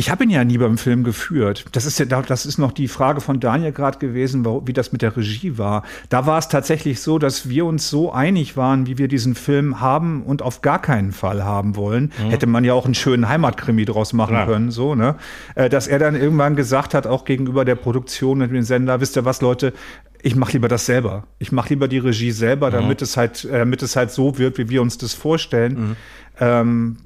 [0.00, 1.66] Ich habe ihn ja nie beim Film geführt.
[1.72, 5.02] Das ist ja, das ist noch die Frage von Daniel gerade gewesen, wie das mit
[5.02, 5.82] der Regie war.
[6.08, 9.82] Da war es tatsächlich so, dass wir uns so einig waren, wie wir diesen Film
[9.82, 12.12] haben und auf gar keinen Fall haben wollen.
[12.18, 12.30] Mhm.
[12.30, 14.46] Hätte man ja auch einen schönen Heimatkrimi draus machen Klar.
[14.46, 15.16] können, so, ne?
[15.54, 19.18] Äh, dass er dann irgendwann gesagt hat, auch gegenüber der Produktion und dem Sender, wisst
[19.18, 19.74] ihr was, Leute,
[20.22, 21.24] ich mache lieber das selber.
[21.38, 22.72] Ich mache lieber die Regie selber, mhm.
[22.72, 23.04] damit mhm.
[23.04, 25.72] es halt, äh, damit es halt so wird, wie wir uns das vorstellen.
[25.74, 25.96] Mhm.
[26.40, 26.96] Ähm,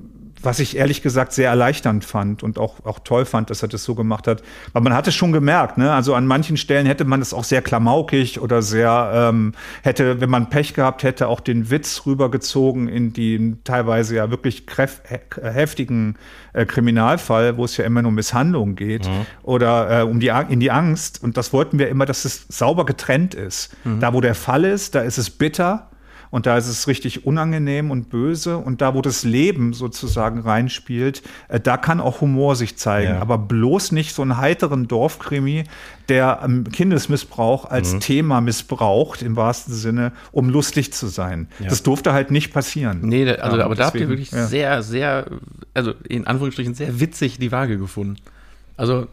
[0.44, 3.84] was ich ehrlich gesagt sehr erleichternd fand und auch, auch toll fand, dass er das
[3.84, 4.42] so gemacht hat.
[4.72, 5.92] Aber man hatte schon gemerkt, ne?
[5.92, 10.30] also an manchen Stellen hätte man das auch sehr klamaukig oder sehr, ähm, hätte, wenn
[10.30, 14.64] man Pech gehabt hätte, auch den Witz rübergezogen in den teilweise ja wirklich
[15.42, 16.16] heftigen
[16.52, 19.26] äh, Kriminalfall, wo es ja immer nur um Misshandlung geht mhm.
[19.42, 21.22] oder äh, um die, in die Angst.
[21.22, 23.74] Und das wollten wir immer, dass es sauber getrennt ist.
[23.84, 24.00] Mhm.
[24.00, 25.90] Da, wo der Fall ist, da ist es bitter
[26.34, 28.58] und da ist es richtig unangenehm und böse.
[28.58, 33.14] Und da, wo das Leben sozusagen reinspielt, äh, da kann auch Humor sich zeigen.
[33.14, 33.20] Ja.
[33.20, 35.62] Aber bloß nicht so einen heiteren Dorfkrimi,
[36.08, 38.00] der ähm, Kindesmissbrauch als mhm.
[38.00, 41.46] Thema missbraucht, im wahrsten Sinne, um lustig zu sein.
[41.60, 41.68] Ja.
[41.68, 43.02] Das durfte halt nicht passieren.
[43.02, 45.26] Nee, also, ja, aber deswegen, da habt ihr wirklich sehr, sehr,
[45.72, 48.16] also in Anführungsstrichen sehr witzig die Waage gefunden.
[48.76, 49.06] Also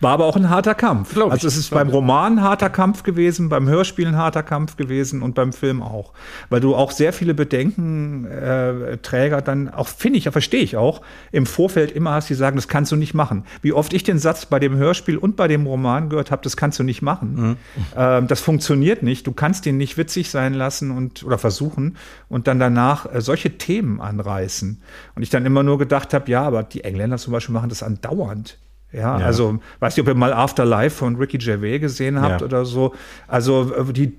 [0.00, 1.16] war aber auch ein harter Kampf.
[1.16, 5.22] Also es ist beim Roman ein harter Kampf gewesen, beim Hörspiel ein harter Kampf gewesen
[5.22, 6.12] und beim Film auch,
[6.50, 11.02] weil du auch sehr viele Bedenkenträger äh, dann auch finde ich, ja verstehe ich auch
[11.30, 13.44] im Vorfeld immer hast, die sagen, das kannst du nicht machen.
[13.62, 16.56] Wie oft ich den Satz bei dem Hörspiel und bei dem Roman gehört habe, das
[16.56, 17.34] kannst du nicht machen.
[17.34, 17.56] Mhm.
[17.96, 19.24] Ähm, das funktioniert nicht.
[19.24, 21.96] Du kannst den nicht witzig sein lassen und oder versuchen
[22.28, 24.82] und dann danach äh, solche Themen anreißen.
[25.14, 27.84] Und ich dann immer nur gedacht habe, ja, aber die Engländer zum Beispiel machen das
[27.84, 28.58] andauernd.
[28.92, 32.46] Ja, ja, also weiß nicht, ob ihr mal Afterlife von Ricky Gervais gesehen habt ja.
[32.46, 32.94] oder so.
[33.26, 34.16] Also die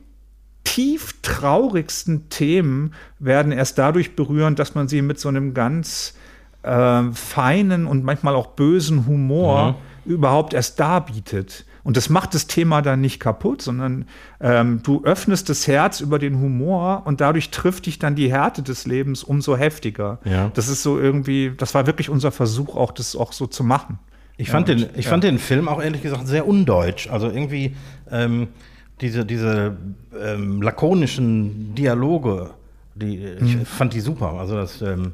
[0.63, 6.13] tief traurigsten Themen werden erst dadurch berühren, dass man sie mit so einem ganz
[6.63, 10.11] äh, feinen und manchmal auch bösen Humor mhm.
[10.11, 11.65] überhaupt erst darbietet.
[11.83, 14.05] Und das macht das Thema dann nicht kaputt, sondern
[14.41, 18.61] ähm, du öffnest das Herz über den Humor und dadurch trifft dich dann die Härte
[18.61, 20.19] des Lebens umso heftiger.
[20.25, 20.51] Ja.
[20.53, 23.99] Das ist so irgendwie, das war wirklich unser Versuch, auch das auch so zu machen.
[24.37, 25.11] Ich fand, ja, den, ich ja.
[25.11, 27.09] fand den Film auch ehrlich gesagt sehr undeutsch.
[27.09, 27.75] Also irgendwie
[28.11, 28.49] ähm,
[29.01, 29.77] diese, diese
[30.19, 32.51] ähm, lakonischen Dialoge,
[32.95, 33.65] die, ich hm.
[33.65, 34.33] fand die super.
[34.33, 35.13] Also das ähm,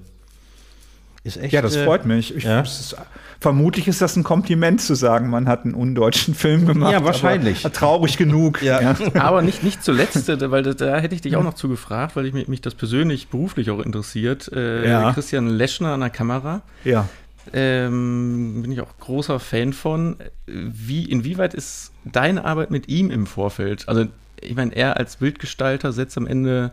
[1.24, 1.54] ist echt.
[1.54, 2.36] Ja, das äh, freut mich.
[2.36, 2.62] Ich, ja?
[2.62, 2.98] ist,
[3.40, 6.92] vermutlich ist das ein Kompliment zu sagen, man hat einen undeutschen Film gemacht.
[6.92, 7.64] Ja, wahrscheinlich.
[7.74, 8.62] traurig genug.
[8.62, 8.82] Ja.
[8.82, 8.96] ja.
[9.22, 12.18] Aber nicht, nicht zuletzt, äh, weil da, da hätte ich dich auch noch zu gefragt,
[12.18, 14.52] weil ich mich, mich das persönlich beruflich auch interessiert.
[14.54, 15.14] Äh, ja.
[15.14, 16.62] Christian Leschner an der Kamera.
[16.84, 17.08] Ja.
[17.52, 20.18] Ähm, bin ich auch großer Fan von.
[20.46, 23.88] Wie, inwieweit ist deine Arbeit mit ihm im Vorfeld?
[23.90, 24.06] Also,
[24.40, 26.72] ich meine, er als Bildgestalter setzt am Ende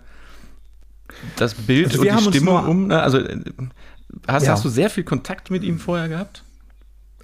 [1.36, 2.86] das Bild also und die Stimmung um.
[2.86, 3.02] Ne?
[3.02, 3.38] Also, äh,
[4.28, 4.52] hast, ja.
[4.52, 6.44] hast du sehr viel Kontakt mit ihm vorher gehabt?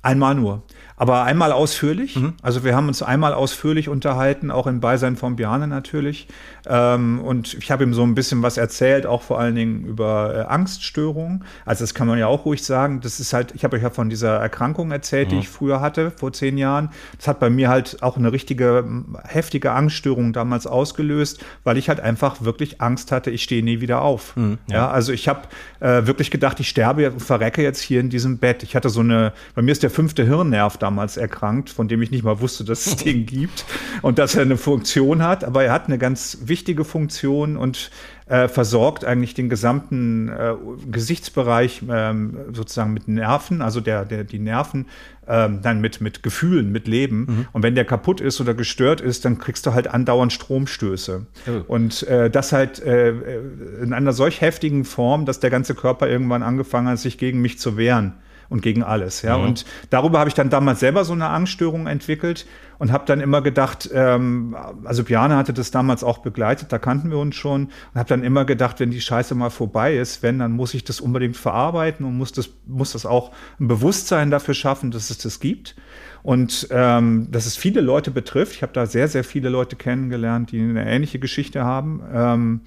[0.03, 0.62] Einmal nur.
[0.99, 2.16] Aber einmal ausführlich.
[2.16, 2.34] Mhm.
[2.40, 6.26] Also wir haben uns einmal ausführlich unterhalten, auch im Beisein von Bjarne natürlich.
[6.66, 10.34] Ähm, und ich habe ihm so ein bisschen was erzählt, auch vor allen Dingen über
[10.34, 11.44] äh, Angststörungen.
[11.66, 13.01] Also das kann man ja auch ruhig sagen.
[13.03, 15.34] Das ist halt, ich habe euch ja von dieser Erkrankung erzählt, mhm.
[15.34, 16.88] die ich früher hatte, vor zehn Jahren.
[17.18, 18.84] Das hat bei mir halt auch eine richtige,
[19.24, 24.01] heftige Angststörung damals ausgelöst, weil ich halt einfach wirklich Angst hatte, ich stehe nie wieder
[24.01, 24.34] auf.
[24.36, 24.76] Mhm, ja.
[24.76, 24.90] ja.
[24.90, 25.42] also ich habe
[25.80, 28.62] äh, wirklich gedacht, ich sterbe, verrecke jetzt hier in diesem Bett.
[28.62, 32.01] Ich hatte so eine, bei mir ist der fünfte Hirnnerv da damals erkrankt, von dem
[32.01, 33.64] ich nicht mal wusste, dass es den gibt
[34.03, 35.43] und dass er eine Funktion hat.
[35.45, 37.91] Aber er hat eine ganz wichtige Funktion und
[38.28, 40.55] äh, versorgt eigentlich den gesamten äh,
[40.91, 44.87] Gesichtsbereich ähm, sozusagen mit Nerven, also der, der, die Nerven
[45.28, 47.18] ähm, dann mit, mit Gefühlen, mit Leben.
[47.18, 47.47] Mhm.
[47.53, 51.26] Und wenn der kaputt ist oder gestört ist, dann kriegst du halt andauernd Stromstöße.
[51.49, 51.51] Oh.
[51.66, 53.12] Und äh, das halt äh,
[53.82, 57.59] in einer solch heftigen Form, dass der ganze Körper irgendwann angefangen hat, sich gegen mich
[57.59, 58.14] zu wehren
[58.49, 59.22] und gegen alles.
[59.22, 59.38] Ja?
[59.38, 59.44] Mhm.
[59.44, 62.47] Und darüber habe ich dann damals selber so eine Angststörung entwickelt.
[62.78, 67.11] und habe dann immer gedacht, ähm, also Bjane hatte das damals auch begleitet, da kannten
[67.11, 70.38] wir uns schon und habe dann immer gedacht, wenn die Scheiße mal vorbei ist, wenn,
[70.38, 74.53] dann muss ich das unbedingt verarbeiten und muss das, muss das auch ein Bewusstsein dafür
[74.53, 75.74] schaffen, dass es das gibt
[76.22, 78.57] und ähm, dass es viele Leute betrifft.
[78.57, 82.03] Ich habe da sehr, sehr viele Leute kennengelernt, die eine ähnliche Geschichte haben.
[82.12, 82.61] Ähm,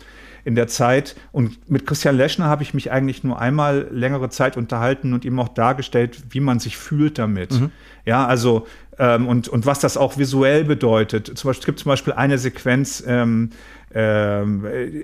[0.45, 1.15] in der Zeit.
[1.31, 5.39] Und mit Christian Leschner habe ich mich eigentlich nur einmal längere Zeit unterhalten und ihm
[5.39, 7.51] auch dargestellt, wie man sich fühlt damit.
[7.51, 7.71] Mhm.
[8.05, 8.67] Ja, also
[8.97, 11.27] ähm, und, und was das auch visuell bedeutet.
[11.37, 13.51] Zum Beispiel, es gibt zum Beispiel eine Sequenz ähm,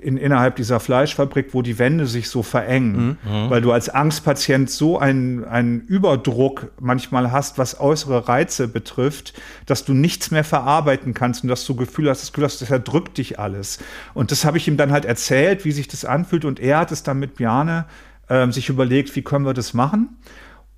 [0.04, 3.32] in, innerhalb dieser Fleischfabrik, wo die Wände sich so verengen, mhm.
[3.32, 3.50] mhm.
[3.50, 9.34] weil du als Angstpatient so einen, einen Überdruck manchmal hast, was äußere Reize betrifft,
[9.66, 12.70] dass du nichts mehr verarbeiten kannst und dass du Gefühl hast, das Gefühl hast, das
[12.70, 13.80] erdrückt dich alles.
[14.14, 16.92] Und das habe ich ihm dann halt erzählt, wie sich das anfühlt und er hat
[16.92, 17.86] es dann mit Bjane
[18.28, 20.10] äh, sich überlegt, wie können wir das machen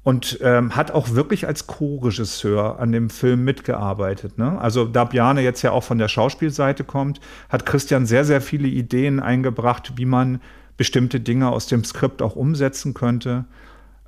[0.07, 4.37] und ähm, hat auch wirklich als Co-Regisseur an dem Film mitgearbeitet.
[4.37, 4.57] Ne?
[4.57, 8.69] Also da Bjane jetzt ja auch von der Schauspielseite kommt, hat Christian sehr, sehr viele
[8.69, 10.39] Ideen eingebracht, wie man
[10.77, 13.43] bestimmte Dinge aus dem Skript auch umsetzen könnte.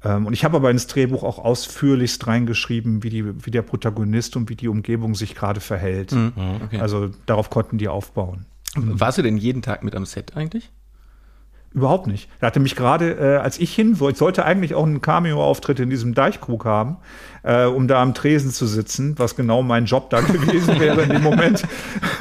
[0.02, 4.38] Ähm, und ich habe aber ins Drehbuch auch ausführlichst reingeschrieben, wie, die, wie der Protagonist
[4.38, 6.14] und wie die Umgebung sich gerade verhält.
[6.14, 6.32] Mhm,
[6.64, 6.80] okay.
[6.80, 8.46] Also darauf konnten die aufbauen.
[8.78, 10.72] Warst du denn jeden Tag mit am Set eigentlich?
[11.72, 12.28] Überhaupt nicht.
[12.40, 15.92] Er hatte mich gerade, äh, als ich hin wollte, sollte eigentlich auch einen Cameo-Auftritt in
[15.92, 16.98] diesem Deichkrug haben,
[17.44, 21.10] äh, um da am Tresen zu sitzen, was genau mein Job da gewesen wäre in
[21.10, 21.64] dem Moment.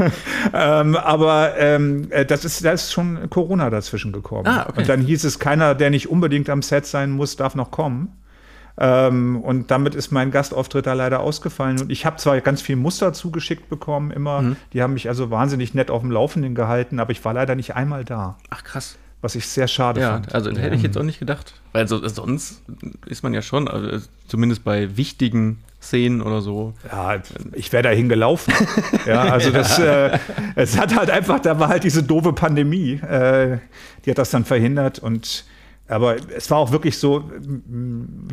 [0.53, 4.47] ähm, aber ähm, äh, das ist, da ist schon Corona dazwischen gekommen.
[4.47, 4.81] Ah, okay.
[4.81, 8.13] Und dann hieß es, keiner, der nicht unbedingt am Set sein muss, darf noch kommen.
[8.77, 11.81] Ähm, und damit ist mein Gastauftritt da leider ausgefallen.
[11.81, 14.43] Und ich habe zwar ganz viel Muster zugeschickt bekommen, immer.
[14.43, 14.57] Mhm.
[14.75, 17.75] Die haben mich also wahnsinnig nett auf dem Laufenden gehalten, aber ich war leider nicht
[17.75, 18.37] einmal da.
[18.51, 20.35] Ach krass was ich sehr schade ja, fand.
[20.35, 21.55] Also hätte ich jetzt auch nicht gedacht.
[21.73, 22.63] Weil so, sonst
[23.07, 26.75] ist man ja schon, also zumindest bei wichtigen Szenen oder so.
[26.91, 27.21] Ja,
[27.53, 28.53] ich wäre dahin gelaufen.
[29.07, 30.19] ja, also das, äh,
[30.55, 33.59] es hat halt einfach, da war halt diese doofe Pandemie, äh,
[34.05, 35.45] die hat das dann verhindert und
[35.89, 37.31] aber es war auch wirklich so,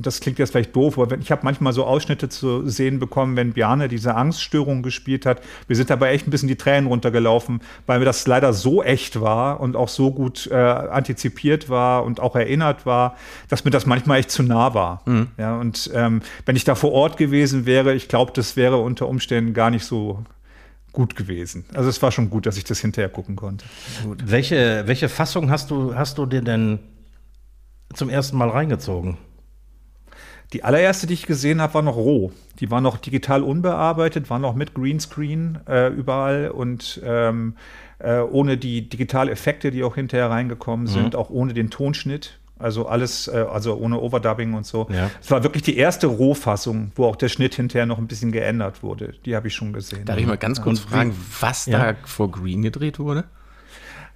[0.02, 3.54] das klingt jetzt vielleicht doof, aber ich habe manchmal so Ausschnitte zu sehen bekommen, wenn
[3.54, 5.42] Bjarne diese Angststörung gespielt hat.
[5.68, 9.22] Wir sind dabei echt ein bisschen die Tränen runtergelaufen, weil mir das leider so echt
[9.22, 13.16] war und auch so gut äh, antizipiert war und auch erinnert war,
[13.48, 15.02] dass mir das manchmal echt zu nah war.
[15.06, 15.28] Mhm.
[15.38, 19.08] Ja, und ähm, wenn ich da vor Ort gewesen wäre, ich glaube, das wäre unter
[19.08, 20.24] Umständen gar nicht so
[20.92, 21.66] gut gewesen.
[21.74, 23.66] Also es war schon gut, dass ich das hinterher gucken konnte.
[24.04, 24.24] Gut.
[24.26, 26.80] Welche, welche Fassung hast du, hast du dir denn
[27.94, 29.18] zum ersten Mal reingezogen?
[30.54, 32.32] Die allererste, die ich gesehen habe, war noch roh.
[32.60, 37.56] Die war noch digital unbearbeitet, war noch mit Greenscreen äh, überall und ähm,
[38.00, 41.20] äh, ohne die Digitaleffekte, die auch hinterher reingekommen sind, mhm.
[41.20, 42.40] auch ohne den Tonschnitt.
[42.58, 44.88] Also alles, äh, also ohne Overdubbing und so.
[44.90, 45.10] Es ja.
[45.30, 49.14] war wirklich die erste Rohfassung, wo auch der Schnitt hinterher noch ein bisschen geändert wurde.
[49.26, 50.06] Die habe ich schon gesehen.
[50.06, 51.92] Darf ich mal ganz kurz fragen, was ja.
[51.92, 53.26] da vor Green gedreht wurde?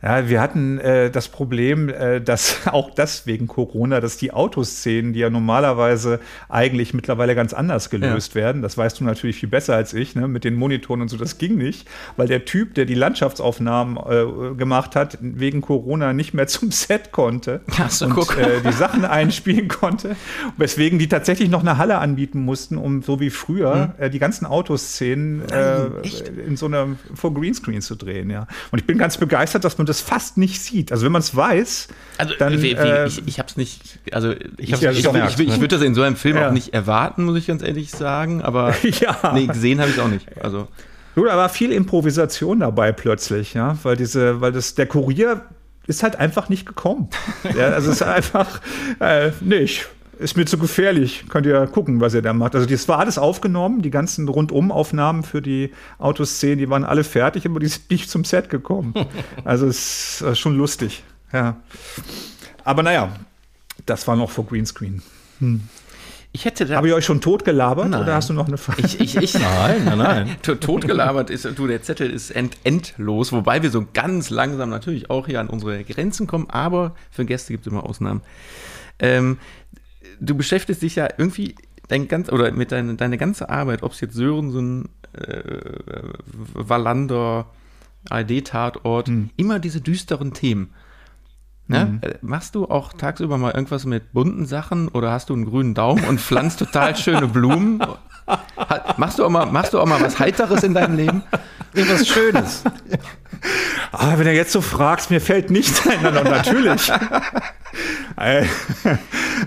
[0.02, 5.12] Ja, wir hatten äh, das Problem, äh, dass auch das wegen Corona, dass die Autoszenen,
[5.12, 8.42] die ja normalerweise eigentlich mittlerweile ganz anders gelöst ja.
[8.42, 11.18] werden, das weißt du natürlich viel besser als ich, ne, mit den Monitoren und so,
[11.18, 11.86] das ging nicht,
[12.16, 17.12] weil der Typ, der die Landschaftsaufnahmen äh, gemacht hat, wegen Corona nicht mehr zum Set
[17.12, 20.16] konnte so, und äh, die Sachen einspielen konnte,
[20.56, 24.06] weswegen die tatsächlich noch eine Halle anbieten mussten, um so wie früher hm.
[24.06, 25.88] äh, die ganzen Autoszenen äh,
[26.48, 28.30] in so einer vor Greenscreen zu drehen.
[28.30, 28.48] Ja.
[28.72, 30.92] Und ich bin ganz begeistert, dass man das fast nicht sieht.
[30.92, 31.88] Also wenn man es weiß,
[32.18, 35.40] also dann, wie, wie, äh, ich, ich habe es nicht, also ich, ich, ich, gemerkt,
[35.40, 36.48] ich, ich, würde das in so einem Film ja.
[36.48, 38.42] auch nicht erwarten, muss ich ganz ehrlich sagen.
[38.42, 39.32] Aber ja.
[39.34, 40.28] nee, gesehen habe ich es auch nicht.
[40.42, 40.68] Also
[41.16, 45.42] Gut, da war viel Improvisation dabei plötzlich, ja, weil diese, weil das der Kurier
[45.88, 47.10] ist halt einfach nicht gekommen.
[47.58, 48.62] ja, also es ist einfach
[49.00, 49.88] äh, nicht
[50.20, 51.26] ist mir zu gefährlich.
[51.30, 52.54] Könnt ihr gucken, was ihr da macht.
[52.54, 57.46] Also das war alles aufgenommen, die ganzen Rundumaufnahmen für die Autoszenen, die waren alle fertig,
[57.46, 58.94] aber die sind nicht zum Set gekommen.
[59.46, 61.04] Also es ist schon lustig.
[61.32, 61.58] Ja.
[62.64, 63.16] Aber naja,
[63.86, 65.02] das war noch vor Greenscreen.
[65.40, 65.62] Hm.
[66.32, 66.76] Ich hätte da.
[66.76, 68.02] Habe ich euch schon tot gelabert nein.
[68.02, 68.84] oder hast du noch eine Frage?
[68.86, 70.36] Ich, ich, ich nein, nein, nein.
[70.42, 75.10] tot gelabert ist, du, der Zettel ist end, endlos, wobei wir so ganz langsam natürlich
[75.10, 78.22] auch hier an unsere Grenzen kommen, aber für Gäste gibt es immer Ausnahmen.
[79.00, 79.38] Ähm,
[80.20, 81.56] du beschäftigst dich ja irgendwie
[81.88, 86.14] dein ganz, oder mit deiner deine ganze Arbeit, ob es jetzt Sörensen, äh,
[86.54, 87.48] Wallander,
[88.10, 89.30] ARD-Tatort, hm.
[89.36, 90.74] immer diese düsteren Themen.
[91.70, 91.86] Ne?
[91.86, 92.02] Mhm.
[92.22, 96.04] Machst du auch tagsüber mal irgendwas mit bunten Sachen oder hast du einen grünen Daumen
[96.06, 97.80] und pflanzt total schöne Blumen?
[98.98, 101.22] machst, du auch mal, machst du auch mal was Heiteres in deinem Leben?
[101.74, 102.64] Irgendwas Schönes?
[103.92, 106.14] Ah, wenn du jetzt so fragst, mir fällt nichts ein.
[106.14, 106.92] Natürlich.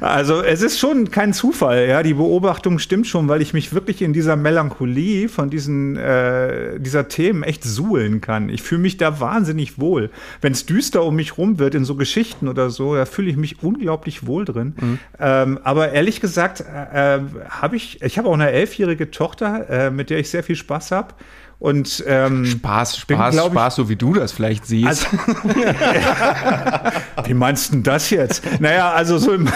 [0.00, 2.02] Also es ist schon kein Zufall, ja.
[2.02, 7.08] Die Beobachtung stimmt schon, weil ich mich wirklich in dieser Melancholie von diesen äh, dieser
[7.08, 8.48] Themen echt suhlen kann.
[8.48, 10.10] Ich fühle mich da wahnsinnig wohl.
[10.40, 13.36] Wenn es düster um mich rum wird in so Geschichten oder so, da fühle ich
[13.36, 14.74] mich unglaublich wohl drin.
[14.80, 14.98] Mhm.
[15.20, 17.20] Ähm, aber ehrlich gesagt äh, äh
[17.50, 20.92] habe ich, ich habe auch eine elfjährige Tochter, äh, mit der ich sehr viel Spaß
[20.92, 21.14] habe.
[21.62, 25.06] Und ähm, Spaß, Spaß, bin, Spaß, so wie du das vielleicht siehst.
[25.06, 25.06] Also,
[27.26, 28.42] wie meinst du denn das jetzt?
[28.60, 29.48] Naja, also so im,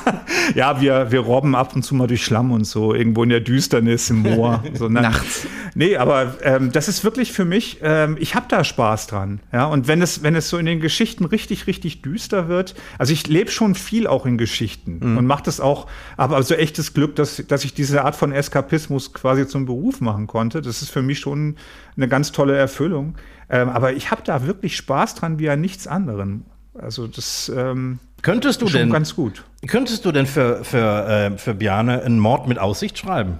[0.54, 3.40] ja, wir, wir robben ab und zu mal durch Schlamm und so, irgendwo in der
[3.40, 4.62] Düsternis im Moor.
[4.74, 5.02] So, ne?
[5.02, 5.46] Nachts.
[5.74, 9.40] Nee, aber ähm, das ist wirklich für mich, ähm, ich habe da Spaß dran.
[9.52, 13.12] Ja, und wenn es, wenn es so in den Geschichten richtig, richtig düster wird, also
[13.12, 15.18] ich lebe schon viel auch in Geschichten mhm.
[15.18, 19.12] und mache das auch, aber also echtes Glück, dass, dass ich diese Art von Eskapismus
[19.12, 20.62] quasi zum Beruf machen konnte.
[20.62, 21.56] Das ist für mich schon
[21.96, 23.16] eine ganz tolle Erfüllung.
[23.50, 26.44] Ähm, aber ich habe da wirklich Spaß dran wie an nichts anderem.
[26.80, 29.44] Also das ähm, könntest du ist denn ganz gut.
[29.66, 33.38] Könntest du denn für, für, äh, für Biane einen Mord mit Aussicht schreiben?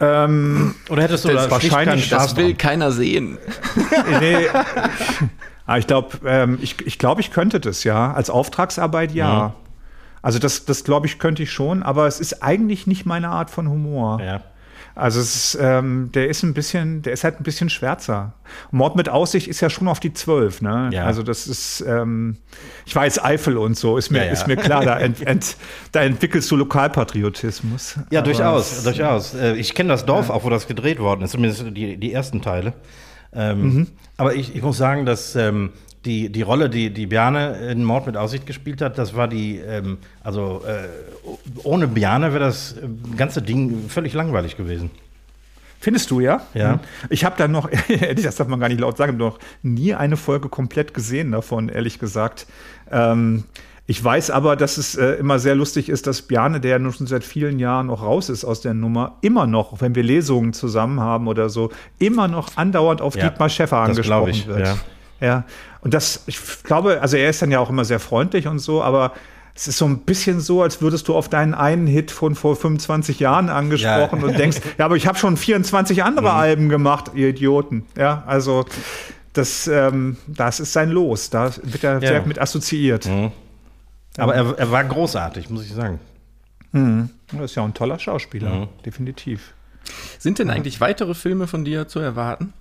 [0.00, 3.38] Ähm, Oder hättest du das da wahrscheinlich Das will keiner sehen.
[4.20, 4.48] nee.
[5.64, 8.12] Ah, ich glaube, ähm, ich, ich, glaub, ich könnte das ja.
[8.12, 9.48] Als Auftragsarbeit ja.
[9.48, 9.52] Mhm.
[10.20, 13.50] Also das, das glaube ich, könnte ich schon, aber es ist eigentlich nicht meine Art
[13.50, 14.20] von Humor.
[14.20, 14.40] Ja.
[14.94, 18.34] Also es ist, ähm, der ist ein bisschen, der ist halt ein bisschen schwärzer.
[18.70, 20.90] Mord mit Aussicht ist ja schon auf die zwölf, ne?
[20.92, 21.04] Ja.
[21.04, 22.36] Also das ist, ähm,
[22.84, 24.32] ich weiß Eifel und so, ist mir, ja, ja.
[24.32, 25.56] ist mir klar, da, ent, ent,
[25.92, 27.96] da entwickelst du Lokalpatriotismus.
[28.10, 29.34] Ja, Aber durchaus, durchaus.
[29.34, 32.42] Äh, ich kenne das Dorf auch, wo das gedreht worden ist, zumindest die, die ersten
[32.42, 32.74] Teile.
[33.32, 33.86] Ähm, mhm.
[34.18, 35.70] Aber ich, ich muss sagen, dass ähm,
[36.04, 39.58] die, die Rolle, die, die Bjarne in Mord mit Aussicht gespielt hat, das war die,
[39.58, 40.88] ähm, also äh,
[41.62, 44.90] ohne Bjarne wäre das äh, ganze Ding völlig langweilig gewesen.
[45.78, 46.42] Findest du, ja?
[46.54, 46.78] Ja.
[47.10, 47.68] Ich habe da noch,
[48.22, 51.98] das darf man gar nicht laut sagen, noch nie eine Folge komplett gesehen davon, ehrlich
[51.98, 52.46] gesagt.
[52.90, 53.44] Ähm,
[53.86, 57.08] ich weiß aber, dass es äh, immer sehr lustig ist, dass Bjarne, der nun schon
[57.08, 61.00] seit vielen Jahren noch raus ist aus der Nummer, immer noch, wenn wir Lesungen zusammen
[61.00, 64.66] haben oder so, immer noch andauernd auf ja, Dietmar Schäffer angesprochen ich, wird.
[64.66, 64.76] Ja.
[65.22, 65.44] Ja,
[65.82, 68.82] und das, ich glaube, also er ist dann ja auch immer sehr freundlich und so,
[68.82, 69.12] aber
[69.54, 72.56] es ist so ein bisschen so, als würdest du auf deinen einen Hit von vor
[72.56, 74.26] 25 Jahren angesprochen ja.
[74.26, 76.36] und denkst, ja, aber ich habe schon 24 andere mhm.
[76.36, 77.86] Alben gemacht, ihr Idioten.
[77.96, 78.64] Ja, also
[79.32, 81.30] das, ähm, das ist sein Los.
[81.30, 82.08] Da wird er ja.
[82.08, 83.06] sehr mit assoziiert.
[83.06, 83.30] Mhm.
[84.16, 86.00] Aber er, er, war großartig, muss ich sagen.
[86.72, 87.10] Mhm.
[87.30, 88.68] Das ist ja ein toller Schauspieler, mhm.
[88.84, 89.54] definitiv.
[90.18, 92.52] Sind denn eigentlich weitere Filme von dir zu erwarten?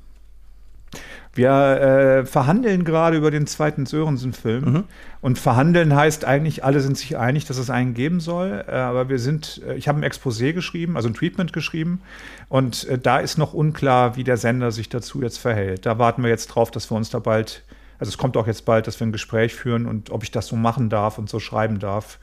[1.34, 4.64] Wir äh, verhandeln gerade über den zweiten Sörensen-Film.
[4.64, 4.84] Mhm.
[5.22, 8.66] Und verhandeln heißt eigentlich, alle sind sich einig, dass es einen geben soll.
[8.68, 12.02] Äh, aber wir sind, äh, ich habe ein Exposé geschrieben, also ein Treatment geschrieben.
[12.50, 15.86] Und äh, da ist noch unklar, wie der Sender sich dazu jetzt verhält.
[15.86, 17.64] Da warten wir jetzt drauf, dass wir uns da bald,
[17.98, 20.48] also es kommt auch jetzt bald, dass wir ein Gespräch führen und ob ich das
[20.48, 22.20] so machen darf und so schreiben darf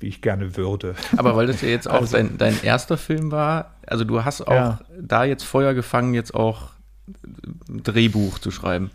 [0.00, 0.96] wie ich gerne würde.
[1.16, 4.42] Aber weil das ja jetzt auch also, dein, dein, erster Film war, also du hast
[4.42, 4.80] auch ja.
[5.00, 6.73] da jetzt Feuer gefangen, jetzt auch
[7.68, 8.90] Drehbuch zu schreiben?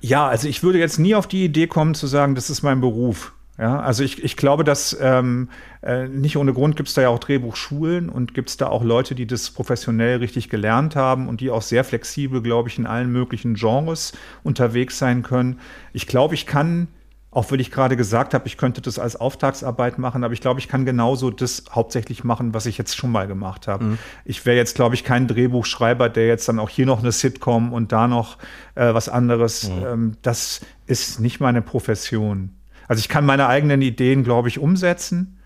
[0.00, 2.80] Ja, also ich würde jetzt nie auf die Idee kommen zu sagen, das ist mein
[2.80, 3.32] Beruf.
[3.58, 5.50] Ja, also ich, ich glaube, dass ähm,
[5.82, 8.82] äh, nicht ohne Grund gibt es da ja auch Drehbuchschulen und gibt es da auch
[8.82, 12.86] Leute, die das professionell richtig gelernt haben und die auch sehr flexibel, glaube ich, in
[12.86, 14.12] allen möglichen Genres
[14.42, 15.60] unterwegs sein können.
[15.92, 16.88] Ich glaube, ich kann
[17.32, 20.58] auch wenn ich gerade gesagt habe, ich könnte das als Auftragsarbeit machen, aber ich glaube,
[20.58, 23.84] ich kann genauso das hauptsächlich machen, was ich jetzt schon mal gemacht habe.
[23.84, 23.98] Mhm.
[24.24, 27.72] Ich wäre jetzt, glaube ich, kein Drehbuchschreiber, der jetzt dann auch hier noch eine Sitcom
[27.72, 28.38] und da noch
[28.74, 29.68] äh, was anderes.
[29.68, 29.86] Mhm.
[29.86, 32.50] Ähm, das ist nicht meine Profession.
[32.88, 35.38] Also ich kann meine eigenen Ideen, glaube ich, umsetzen.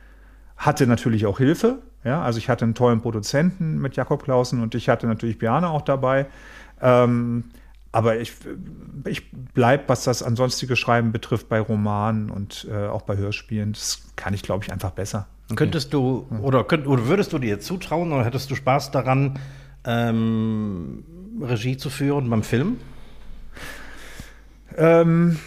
[0.56, 1.82] Hatte natürlich auch Hilfe.
[2.02, 5.68] Ja, also ich hatte einen tollen Produzenten mit Jakob Klausen und ich hatte natürlich Biane
[5.68, 6.26] auch dabei.
[6.80, 7.44] Ähm,
[7.94, 8.32] aber ich,
[9.06, 13.72] ich bleibe, was das ansonstige Schreiben betrifft, bei Romanen und äh, auch bei Hörspielen.
[13.72, 15.28] Das kann ich, glaube ich, einfach besser.
[15.46, 15.54] Okay.
[15.54, 19.38] Könntest du oder, könnt, oder würdest du dir zutrauen oder hättest du Spaß daran,
[19.84, 21.04] ähm,
[21.40, 22.78] Regie zu führen beim Film?
[24.76, 25.38] Ähm,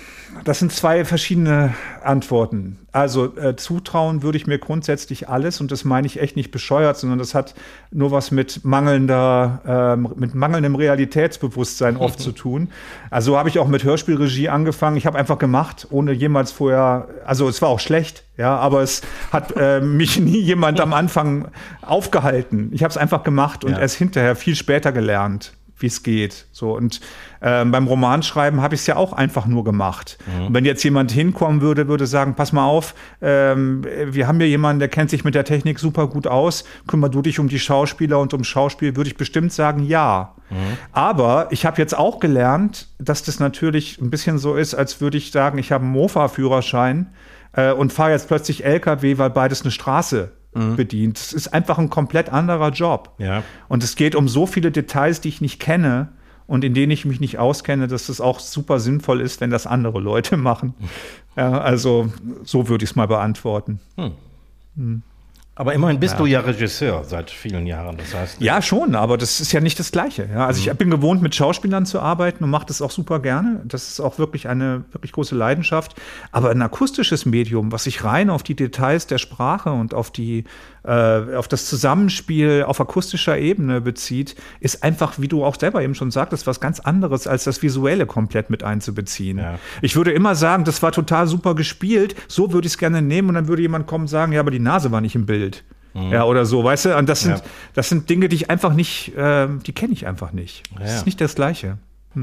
[0.44, 1.74] das sind zwei verschiedene
[2.04, 2.80] Antworten.
[2.92, 6.98] Also äh, zutrauen würde ich mir grundsätzlich alles und das meine ich echt nicht bescheuert,
[6.98, 7.54] sondern das hat
[7.92, 12.70] nur was mit mangelnder, äh, mit mangelndem Realitätsbewusstsein oft zu tun.
[13.10, 14.98] Also habe ich auch mit Hörspielregie angefangen.
[14.98, 19.02] Ich habe einfach gemacht, ohne jemals vorher, also es war auch schlecht, ja, aber es
[19.32, 21.50] hat äh, mich nie jemand am Anfang
[21.82, 22.70] aufgehalten.
[22.74, 23.80] Ich habe es einfach gemacht und ja.
[23.80, 25.54] erst hinterher viel später gelernt.
[25.80, 26.48] Wie es geht.
[26.52, 27.02] So und
[27.40, 30.18] äh, beim Romanschreiben habe ich es ja auch einfach nur gemacht.
[30.48, 34.50] Und wenn jetzt jemand hinkommen würde, würde sagen, pass mal auf, ähm, wir haben hier
[34.50, 36.64] jemanden, der kennt sich mit der Technik super gut aus.
[36.88, 40.36] Kümmer du dich um die Schauspieler und ums Schauspiel, würde ich bestimmt sagen, ja.
[40.94, 45.18] Aber ich habe jetzt auch gelernt, dass das natürlich ein bisschen so ist, als würde
[45.18, 47.08] ich sagen, ich habe einen Mofa-Führerschein
[47.54, 50.32] äh, und fahre jetzt plötzlich LKW, weil beides eine Straße
[50.76, 51.18] bedient.
[51.18, 53.14] Es ist einfach ein komplett anderer Job.
[53.18, 53.44] Ja.
[53.68, 56.10] Und es geht um so viele Details, die ich nicht kenne
[56.48, 59.68] und in denen ich mich nicht auskenne, dass es auch super sinnvoll ist, wenn das
[59.68, 60.74] andere Leute machen.
[61.36, 62.12] Ja, also
[62.44, 63.80] so würde ich es mal beantworten.
[65.58, 67.98] Aber immerhin bist du ja Regisseur seit vielen Jahren.
[67.98, 70.30] Das heißt, Ja, schon, aber das ist ja nicht das Gleiche.
[70.32, 73.62] Ja, also ich bin gewohnt, mit Schauspielern zu arbeiten und mache das auch super gerne.
[73.66, 75.96] Das ist auch wirklich eine wirklich große Leidenschaft.
[76.32, 80.44] Aber ein akustisches Medium, was sich rein auf die Details der Sprache und auf die
[80.88, 85.94] äh, auf das Zusammenspiel auf akustischer Ebene bezieht, ist einfach, wie du auch selber eben
[85.96, 89.38] schon sagtest, was ganz anderes als das Visuelle komplett mit einzubeziehen.
[89.40, 89.60] Ja.
[89.82, 93.30] Ich würde immer sagen, das war total super gespielt, so würde ich es gerne nehmen
[93.30, 95.64] und dann würde jemand kommen und sagen, ja, aber die Nase war nicht im Bild.
[96.12, 96.96] Ja, oder so, weißt du?
[96.98, 97.44] Und das sind, Ja.
[97.74, 100.62] das sind Dinge, die ich einfach nicht, ähm, die kenne ich einfach nicht.
[100.80, 100.96] Das Ja.
[100.98, 101.80] ist nicht das Gleiche.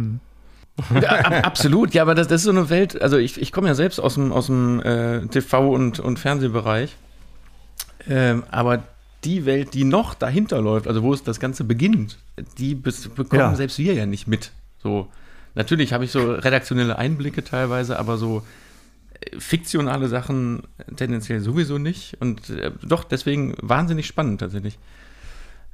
[1.01, 3.69] Ja, ab, absolut, ja, aber das, das ist so eine Welt, also ich, ich komme
[3.69, 6.97] ja selbst aus dem, aus dem äh, TV- und, und Fernsehbereich,
[8.09, 8.83] ähm, aber
[9.25, 12.19] die Welt, die noch dahinter läuft, also wo es das Ganze beginnt,
[12.59, 13.55] die bekommen Ja.
[13.55, 14.53] selbst wir ja nicht mit.
[14.83, 15.09] So,
[15.55, 18.43] natürlich habe ich so redaktionelle Einblicke teilweise, aber so
[19.21, 20.65] äh, fiktionale Sachen
[20.97, 24.79] tendenziell sowieso nicht und äh, doch deswegen wahnsinnig spannend tatsächlich.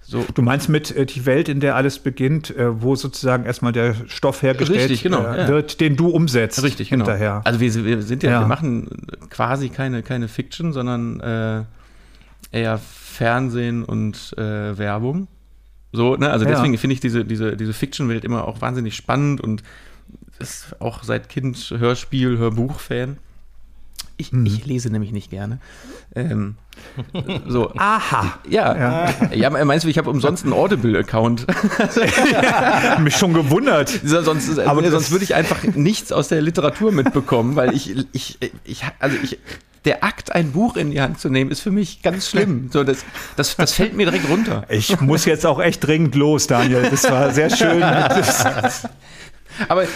[0.03, 3.72] So, Du meinst mit äh, die Welt, in der alles beginnt, äh, wo sozusagen erstmal
[3.72, 5.49] der Stoff hergestellt Richtig, genau, äh, ja.
[5.49, 7.05] wird, den du umsetzt Richtig, genau.
[7.05, 7.43] hinterher.
[7.45, 8.41] Also wir, wir sind ja, Ja.
[8.41, 8.89] wir machen
[9.28, 11.64] quasi keine, keine Fiction, sondern äh,
[12.53, 15.28] eher Fernsehen und äh, Werbung.
[15.92, 16.30] So, ne?
[16.30, 16.53] Also Ja.
[16.53, 19.62] deswegen finde ich diese, diese, diese Fiction-Welt immer auch wahnsinnig spannend und
[20.38, 23.18] ist auch seit Kind Hörspiel, Hörbuch-Fan.
[24.21, 24.47] Ich, Mhm.
[24.47, 25.59] ich lese nämlich nicht gerne.
[26.14, 26.57] Ähm,
[27.49, 28.39] so, Aha.
[28.49, 29.09] ja.
[29.33, 31.47] Ja, meinst du, ich habe umsonst einen Audible-Account?
[32.43, 33.89] Hab mich schon gewundert.
[34.05, 38.39] sonst, Aber aber sonst würde ich einfach nichts aus der Literatur mitbekommen, weil ich, ich,
[38.64, 39.39] ich, also ich,
[39.87, 42.68] der Akt, ein Buch in die Hand zu nehmen, ist für mich ganz schlimm.
[42.73, 43.05] So, das,
[43.37, 44.64] das, das fällt mir direkt runter.
[44.68, 46.87] Ich muss jetzt auch echt dringend los, Daniel.
[46.91, 47.83] Das war sehr schön.
[49.68, 49.88] Aber, äh,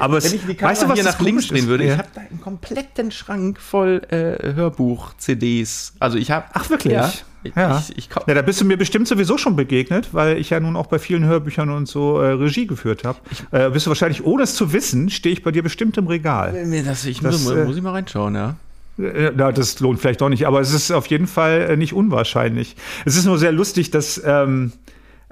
[0.00, 1.92] Aber wenn ich die Kamera weißt du, was hier nach links drehen würde, Ja.
[1.94, 5.94] ich habe da einen kompletten Schrank voll äh, Hörbuch-CDs.
[5.98, 6.46] Also ich habe.
[6.52, 6.92] Ach, wirklich?
[6.94, 7.10] Ja.
[7.54, 7.82] Ja.
[7.88, 10.74] Ich, ich, ja, da bist du mir bestimmt sowieso schon begegnet, weil ich ja nun
[10.76, 13.18] auch bei vielen Hörbüchern und so äh, Regie geführt habe.
[13.52, 16.52] Äh, bist du wahrscheinlich, ohne es zu wissen, stehe ich bei dir bestimmt im Regal.
[16.84, 18.56] Das, ich Das, muss, äh, muss ich mal reinschauen, ja.
[18.98, 21.92] Äh, Na, das lohnt vielleicht doch nicht, aber es ist auf jeden Fall äh, nicht
[21.92, 22.74] unwahrscheinlich.
[23.04, 24.72] Es ist nur sehr lustig, dass ähm,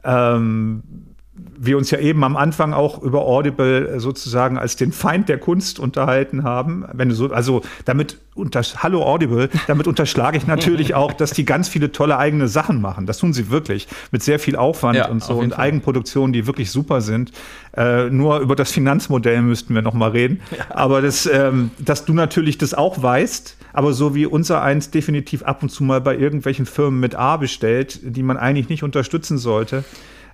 [0.04, 0.82] ähm,
[1.58, 5.38] wir uns ja eben am Anfang auch über Audible äh, sozusagen als den Feind der
[5.38, 6.84] Kunst unterhalten haben.
[6.92, 11.44] Wenn du so, also damit unter, hallo Audible, damit unterschlage ich natürlich auch, dass die
[11.44, 13.06] ganz viele tolle eigene Sachen machen.
[13.06, 15.66] Das tun sie wirklich mit sehr viel Aufwand Ja, und so und Fall.
[15.66, 17.32] Eigenproduktionen, die wirklich super sind.
[17.76, 20.40] Äh, nur über das Finanzmodell müssten wir noch mal reden.
[20.68, 25.42] Aber das, ähm, dass du natürlich das auch weißt, aber so wie unser eins definitiv
[25.42, 29.38] ab und zu mal bei irgendwelchen Firmen mit A bestellt, die man eigentlich nicht unterstützen
[29.38, 29.84] sollte,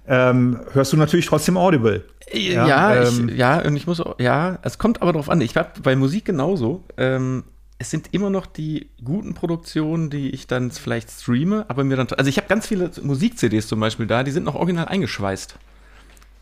[0.07, 2.05] ähm, hörst du natürlich trotzdem Audible.
[2.32, 5.40] Ja, Ja, ich, ähm, ja, und ich muss auch, ja, es kommt aber drauf an.
[5.40, 6.84] Ich habe bei Musik genauso.
[6.96, 7.44] Ähm,
[7.78, 12.07] es sind immer noch die guten Produktionen, die ich dann vielleicht streame, aber mir dann,
[12.16, 15.57] also ich habe ganz viele Musik-CDs zum Beispiel da, die sind noch original eingeschweißt.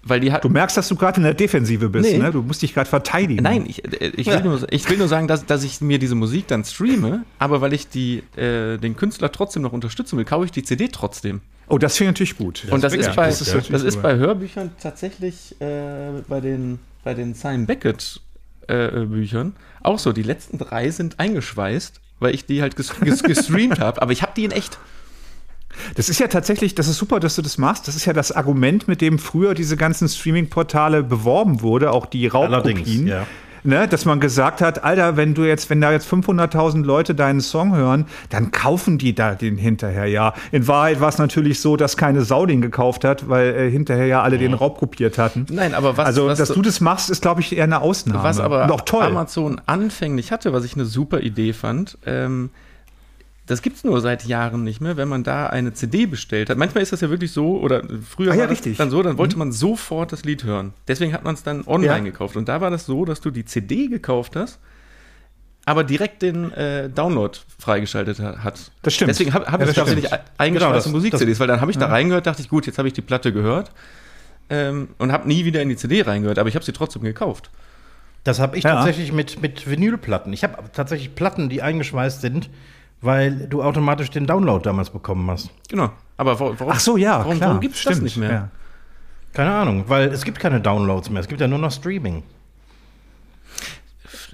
[0.02, 2.18] Weil die hat, Du merkst, dass du gerade in der Defensive bist, Nee.
[2.18, 2.30] ne?
[2.30, 3.42] Du musst dich gerade verteidigen.
[3.42, 6.14] Nein, ich, äh, ich, will nur, ich will nur sagen, dass, dass ich mir diese
[6.14, 10.46] Musik dann streame, aber weil ich die, äh, den Künstler trotzdem noch unterstützen will, kaufe
[10.46, 11.42] ich die CD trotzdem.
[11.70, 12.66] Oh, das finde ich natürlich gut.
[12.70, 13.58] Und das, ist bei, gut, das ja.
[13.58, 14.16] ist, natürlich bei.
[14.16, 18.20] Hörbüchern tatsächlich äh, bei den, bei den Simon Beckett
[18.66, 20.12] äh, Büchern auch so.
[20.12, 24.22] Die letzten drei sind eingeschweißt, weil ich die halt ges ges gestreamt habe, aber ich
[24.22, 24.78] habe die in echt.
[25.94, 27.86] Das ist ja tatsächlich, das ist super, dass du das machst.
[27.86, 32.26] Das ist ja das Argument, mit dem früher diese ganzen Streaming-Portale beworben wurde, auch die
[32.26, 32.76] Raubkopien.
[32.76, 33.26] Allerdings, ja.
[33.62, 37.40] Ne, dass man gesagt hat, Alter, wenn du jetzt, wenn da jetzt 500.000 Leute deinen
[37.40, 40.34] Song hören, dann kaufen die da den hinterher, ja.
[40.50, 44.06] In Wahrheit war es natürlich so, dass keine Sau den gekauft hat, weil äh, hinterher
[44.06, 45.46] ja alle den Raub kopiert hatten.
[45.50, 48.22] Nein, aber was, also, was, dass du das machst, ist, glaube ich, eher eine Ausnahme.
[48.22, 48.66] was aber.
[49.06, 52.50] Amazon anfänglich hatte, was ich eine super Idee fand, ähm,
[53.50, 56.56] das gibt's nur seit Jahren nicht mehr, wenn man da eine CD bestellt hat.
[56.58, 58.74] Manchmal ist das ja wirklich so, oder früher Ah ja, war das richtig.
[58.74, 58.78] Mhm.
[58.78, 60.72] dann so, dann wollte man sofort das Lied hören.
[60.88, 61.98] Deswegen hat man es dann online Ja.
[61.98, 62.36] gekauft.
[62.36, 64.58] Und da war das so, dass du die CD gekauft hast,
[65.66, 68.70] aber direkt den äh, Download freigeschaltet ha- hat.
[68.82, 69.10] Das stimmt.
[69.10, 70.22] Deswegen habe hab Ja, ich das tatsächlich stimmt.
[70.38, 72.88] eingeschweißte Genau, das- Musik-CDs, weil dann habe ich da reingehört, dachte ich, gut, jetzt habe
[72.88, 73.70] ich die Platte gehört.
[74.52, 77.50] ähm, und habe nie wieder in die CD reingehört, aber ich habe sie trotzdem gekauft.
[78.24, 78.74] Das habe ich Ja.
[78.74, 80.32] tatsächlich mit, mit Vinylplatten.
[80.32, 82.50] Ich habe tatsächlich Platten, die eingeschweißt sind,
[83.00, 85.50] weil du automatisch den Download damals bekommen hast.
[85.68, 85.90] Genau.
[86.16, 87.48] Aber wa- warum, Ach so, ja, warum, klar.
[87.50, 88.30] warum gibt es das nicht mehr?
[88.30, 88.48] Ja.
[89.32, 91.20] Keine Ahnung, weil es gibt keine Downloads mehr.
[91.20, 92.22] Es gibt ja nur noch Streaming.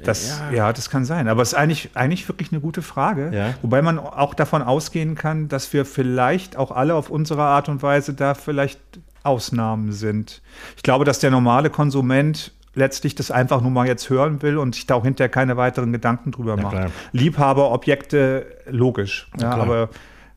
[0.02, 0.72] Das, ja.
[0.72, 1.26] das kann sein.
[1.28, 3.30] Aber es ist eigentlich, eigentlich wirklich eine gute Frage.
[3.32, 3.54] Ja.
[3.62, 7.82] Wobei man auch davon ausgehen kann, dass wir vielleicht auch alle auf unsere Art und
[7.82, 8.80] Weise da vielleicht
[9.22, 10.42] Ausnahmen sind.
[10.76, 14.74] Ich glaube, dass der normale Konsument letztlich das einfach nur mal jetzt hören will und
[14.74, 16.72] sich da auch hinterher keine weiteren Gedanken drüber Ja, macht.
[16.74, 16.90] klar.
[17.12, 19.28] Liebhaber, Objekte, logisch.
[19.40, 19.60] Ja, klar.
[19.62, 19.88] aber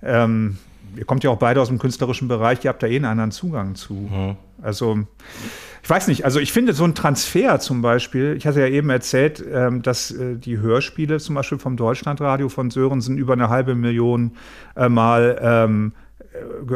[0.02, 0.58] ähm,
[0.96, 3.32] ihr kommt ja auch beide aus dem künstlerischen Bereich, ihr habt da eh einen anderen
[3.32, 3.94] Zugang zu.
[3.94, 4.38] Mhm.
[4.62, 5.00] Also
[5.84, 8.90] ich weiß nicht, also ich finde so ein Transfer zum Beispiel, ich hatte ja eben
[8.90, 13.76] erzählt, ähm, dass äh, die Hörspiele zum Beispiel vom Deutschlandradio von Sörensen über eine halbe
[13.76, 14.32] Million
[14.76, 16.09] äh, mal ähm, äh,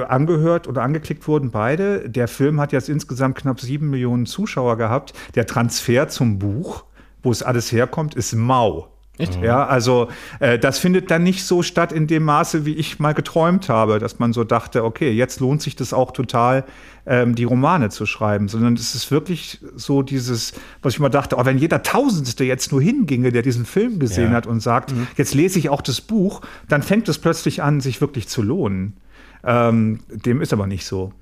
[0.08, 2.10] angehört oder angeklickt wurden, beide.
[2.10, 5.14] Der Film hat jetzt insgesamt knapp sieben Millionen Zuschauer gehabt.
[5.36, 6.86] Der Transfer zum Buch,
[7.22, 8.90] wo es alles herkommt, ist mau.
[9.20, 9.40] Echt?
[9.44, 10.08] Ja, also
[10.40, 14.00] äh, das findet dann nicht so statt in dem Maße, wie ich mal geträumt habe,
[14.00, 16.64] dass man so dachte, okay, jetzt lohnt sich das auch total,
[17.06, 21.36] ähm, die Romane zu schreiben, sondern es ist wirklich so dieses, was ich mal dachte,
[21.38, 24.38] oh, wenn jeder Tausendste jetzt nur hinginge, der diesen Film gesehen Ja.
[24.38, 28.02] hat und sagt, jetzt lese ich auch das Buch, dann fängt es plötzlich an, sich
[28.02, 28.98] wirklich zu lohnen.
[29.44, 31.14] Ähm, dem ist aber nicht so.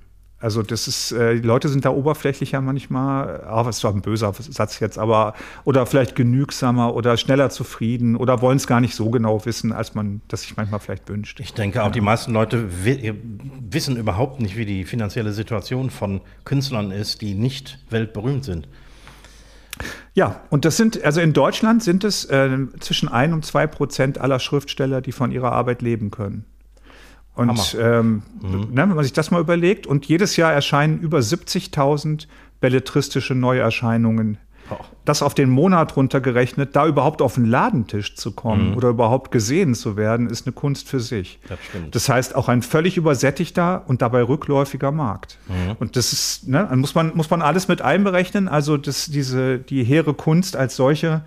[0.42, 4.02] Also das ist, äh, die Leute sind da oberflächlicher manchmal, auch das ist zwar ein
[4.02, 8.96] böser Satz jetzt, aber oder vielleicht genügsamer oder schneller zufrieden oder wollen es gar nicht
[8.96, 11.38] so genau wissen, als man das sich manchmal vielleicht wünscht.
[11.38, 13.14] Ich denke auch, die meisten Leute wi
[13.70, 18.66] wissen überhaupt nicht, wie die finanzielle Situation von Künstlern ist, die nicht weltberühmt sind.
[20.14, 22.50] Ja, und das sind, also in Deutschland sind es äh,
[22.80, 26.46] zwischen ein und zwei Prozent aller Schriftsteller, die von ihrer Arbeit leben können.
[27.34, 32.26] Und ähm, ne, wenn man sich das mal überlegt, und jedes Jahr erscheinen über 70.000
[32.60, 34.38] belletristische Neuerscheinungen.
[35.04, 39.74] Das auf den Monat runtergerechnet, da überhaupt auf den Ladentisch zu kommen oder überhaupt gesehen
[39.74, 41.40] zu werden, ist eine Kunst für sich.
[41.48, 41.58] Das.
[41.90, 45.38] Das heißt, auch ein völlig übersättigter und dabei rückläufiger Markt.
[45.78, 48.48] Und das ist, ne, muss man, muss man alles mit einberechnen.
[48.48, 51.22] Also das, diese, die hehre Kunst als solche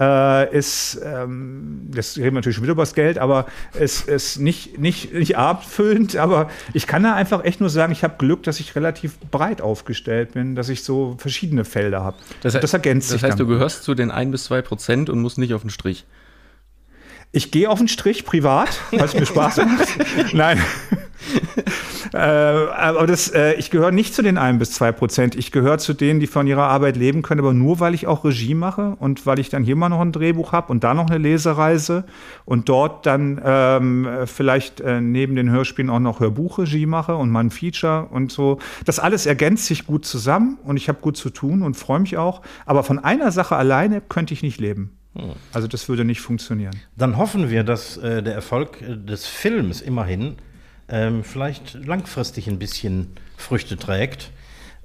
[0.00, 4.38] äh, ist, ähm, das reden wir natürlich schon wieder über das Geld, aber es ist
[4.38, 8.42] nicht, nicht, nicht abfüllend, aber ich kann da einfach echt nur sagen, ich habe Glück,
[8.42, 12.16] dass ich relativ breit aufgestellt bin, dass ich so verschiedene Felder habe.
[12.40, 13.46] Das, das ergänzt das sich heißt, dann.
[13.46, 16.06] du gehörst zu den 1 bis 2 Prozent und musst nicht auf den Strich.
[17.32, 19.88] Ich gehe auf den Strich privat, weil es mir Spaß macht.
[20.32, 20.60] Nein.
[22.12, 25.34] Äh, aber das, äh, ich gehöre nicht zu den 1 bis 2 Prozent.
[25.34, 28.24] Ich gehöre zu denen, die von ihrer Arbeit leben können, aber nur, weil ich auch
[28.24, 31.08] Regie mache und weil ich dann hier mal noch ein Drehbuch habe und da noch
[31.08, 32.04] eine Lesereise
[32.44, 37.40] und dort dann ähm, vielleicht äh, neben den Hörspielen auch noch Hörbuchregie mache und mal
[37.40, 38.58] ein Feature und so.
[38.84, 42.16] Das alles ergänzt sich gut zusammen und ich habe gut zu tun und freue mich
[42.16, 42.42] auch.
[42.66, 44.96] Aber von einer Sache alleine könnte ich nicht leben.
[45.52, 46.74] Also das würde nicht funktionieren.
[46.96, 50.36] Dann hoffen wir, dass äh, der Erfolg äh, des Films immerhin
[50.90, 54.30] ähm, vielleicht langfristig ein bisschen Früchte trägt.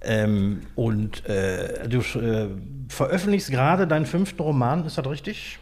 [0.01, 2.47] Ähm, und äh, du äh,
[2.89, 5.57] veröffentlichst gerade deinen fünften Roman, ist das richtig?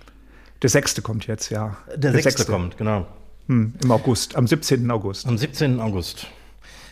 [0.62, 1.78] Der sechste kommt jetzt, ja.
[1.96, 3.08] Der, sechste, kommt, genau.
[3.48, 4.90] Hm, Im August, am 17.
[4.92, 5.28] August.
[5.28, 5.80] Am 17.
[5.80, 6.28] August.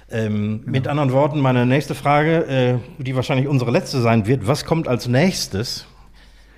[0.10, 4.66] Ähm, Mit anderen Worten, meine nächste Frage, äh, die wahrscheinlich unsere letzte sein wird: Was
[4.66, 5.86] kommt als nächstes?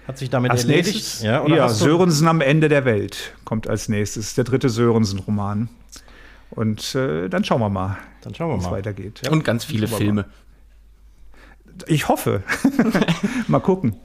[0.07, 0.95] Hat sich damit Als erledigt?
[0.95, 4.33] nächstes, Ja, ja, Sörensen am Ende der Welt kommt als nächstes.
[4.33, 5.69] Der dritte Sörensen-Roman.
[6.55, 8.73] Und äh, dann schauen wir mal, Dann schauen wir wie es mal.
[8.77, 9.27] weitergeht.
[9.29, 9.87] Und ganz viele.
[9.87, 10.25] Filme.
[11.87, 12.43] Ich hoffe.
[13.47, 13.95] mal gucken.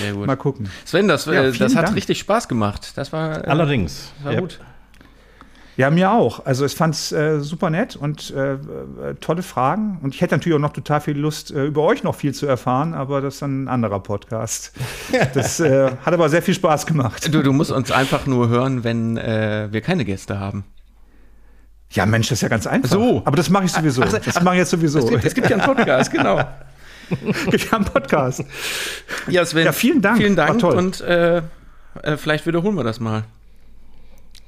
[0.00, 0.26] Sehr gut.
[0.26, 0.70] Mal gucken.
[0.86, 1.96] Sven, das, Ja, äh, das vielen hat Dank.
[1.96, 2.92] richtig Spaß gemacht.
[2.96, 4.12] Das war, äh, Allerdings.
[4.16, 4.40] das war Ja.
[4.40, 4.60] gut.
[5.76, 6.44] Ja, mir auch.
[6.46, 8.58] Also ich fand es äh, super nett und äh, äh,
[9.20, 9.98] tolle Fragen.
[10.02, 12.46] Und ich hätte natürlich auch noch total viel Lust, äh, über euch noch viel zu
[12.46, 14.72] erfahren, aber das ist dann ein anderer Podcast.
[15.34, 17.32] Das äh, hat aber sehr viel Spaß gemacht.
[17.32, 20.64] Du, du musst uns einfach nur hören, wenn äh, wir keine Gäste haben.
[21.92, 22.88] Ja, Mensch, das ist ja ganz einfach.
[22.90, 23.22] So.
[23.24, 24.02] Aber das mache ich sowieso.
[24.02, 25.10] Ach, ach, das mache ich jetzt sowieso.
[25.16, 26.36] Es gibt ja einen Podcast, genau.
[27.08, 28.44] Wir haben einen Podcast.
[29.28, 30.18] Ja, Sven, Ja, vielen Dank.
[30.18, 30.76] Vielen Dank War toll.
[30.76, 31.38] und äh,
[32.02, 33.24] äh, vielleicht wiederholen wir das mal.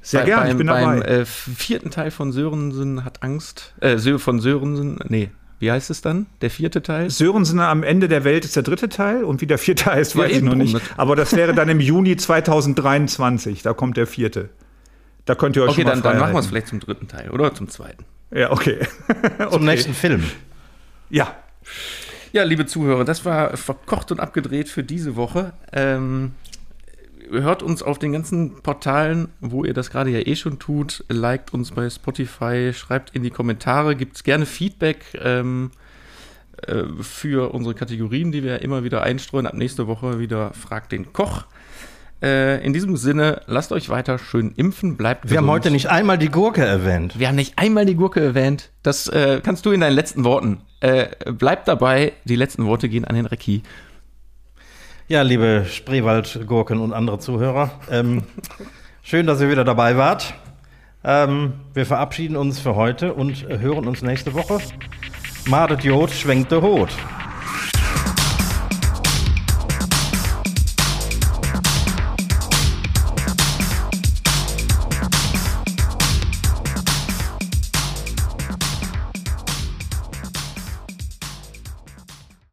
[0.01, 1.11] Sehr Bei- gerne, beim, ich bin beim dabei.
[1.11, 3.73] äh, vierten Teil von Sörensen hat Angst.
[3.81, 5.29] Äh, von Sörensen, nee,
[5.59, 6.25] wie heißt es dann?
[6.41, 7.09] Der vierte Teil?
[7.09, 10.21] Sörensen am Ende der Welt ist der dritte Teil und wie der vierte heißt, Ja,
[10.23, 10.77] weiß ich eben noch nicht.
[10.95, 13.61] Aber das wäre dann im Juni 2023.
[13.63, 14.49] Da kommt der vierte.
[15.25, 17.07] Da könnt ihr euch Okay, schon mal dann, dann machen wir es vielleicht zum dritten
[17.07, 18.05] Teil oder zum zweiten.
[18.31, 18.79] Ja, okay.
[19.37, 19.63] Zum okay.
[19.63, 20.23] nächsten Film.
[21.09, 21.35] Ja,
[22.31, 25.53] Ja, liebe Zuhörer, das war verkocht und abgedreht für diese Woche.
[25.71, 26.31] Ähm,
[27.29, 31.05] hört uns auf den ganzen Portalen, wo ihr das gerade ja eh schon tut.
[31.09, 35.05] Liked uns bei Spotify, schreibt in die Kommentare, gibt gerne Feedback.
[35.21, 35.69] Ähm,
[36.67, 39.47] äh, für unsere Kategorien, die wir immer wieder einstreuen.
[39.47, 41.45] Ab nächste Woche wieder Frag den Koch.
[42.23, 46.17] Äh, in diesem Sinne, lasst euch weiter schön impfen, bleibt Wir haben heute nicht einmal
[46.17, 47.19] die Gurke erwähnt.
[47.19, 48.69] Wir haben nicht einmal die Gurke erwähnt.
[48.81, 50.61] Das äh, kannst du in deinen letzten Worten.
[50.79, 53.61] Äh, bleibt dabei, die letzten Worte gehen an den Recki.
[55.09, 58.23] Ja, liebe Spreewald-Gurken und andere Zuhörer, ähm,
[59.03, 60.33] schön, dass ihr wieder dabei wart.
[61.03, 64.59] Ähm, wir verabschieden uns für heute und hören uns nächste Woche.
[65.45, 66.91] Madet Jod, schwenkt der Hut.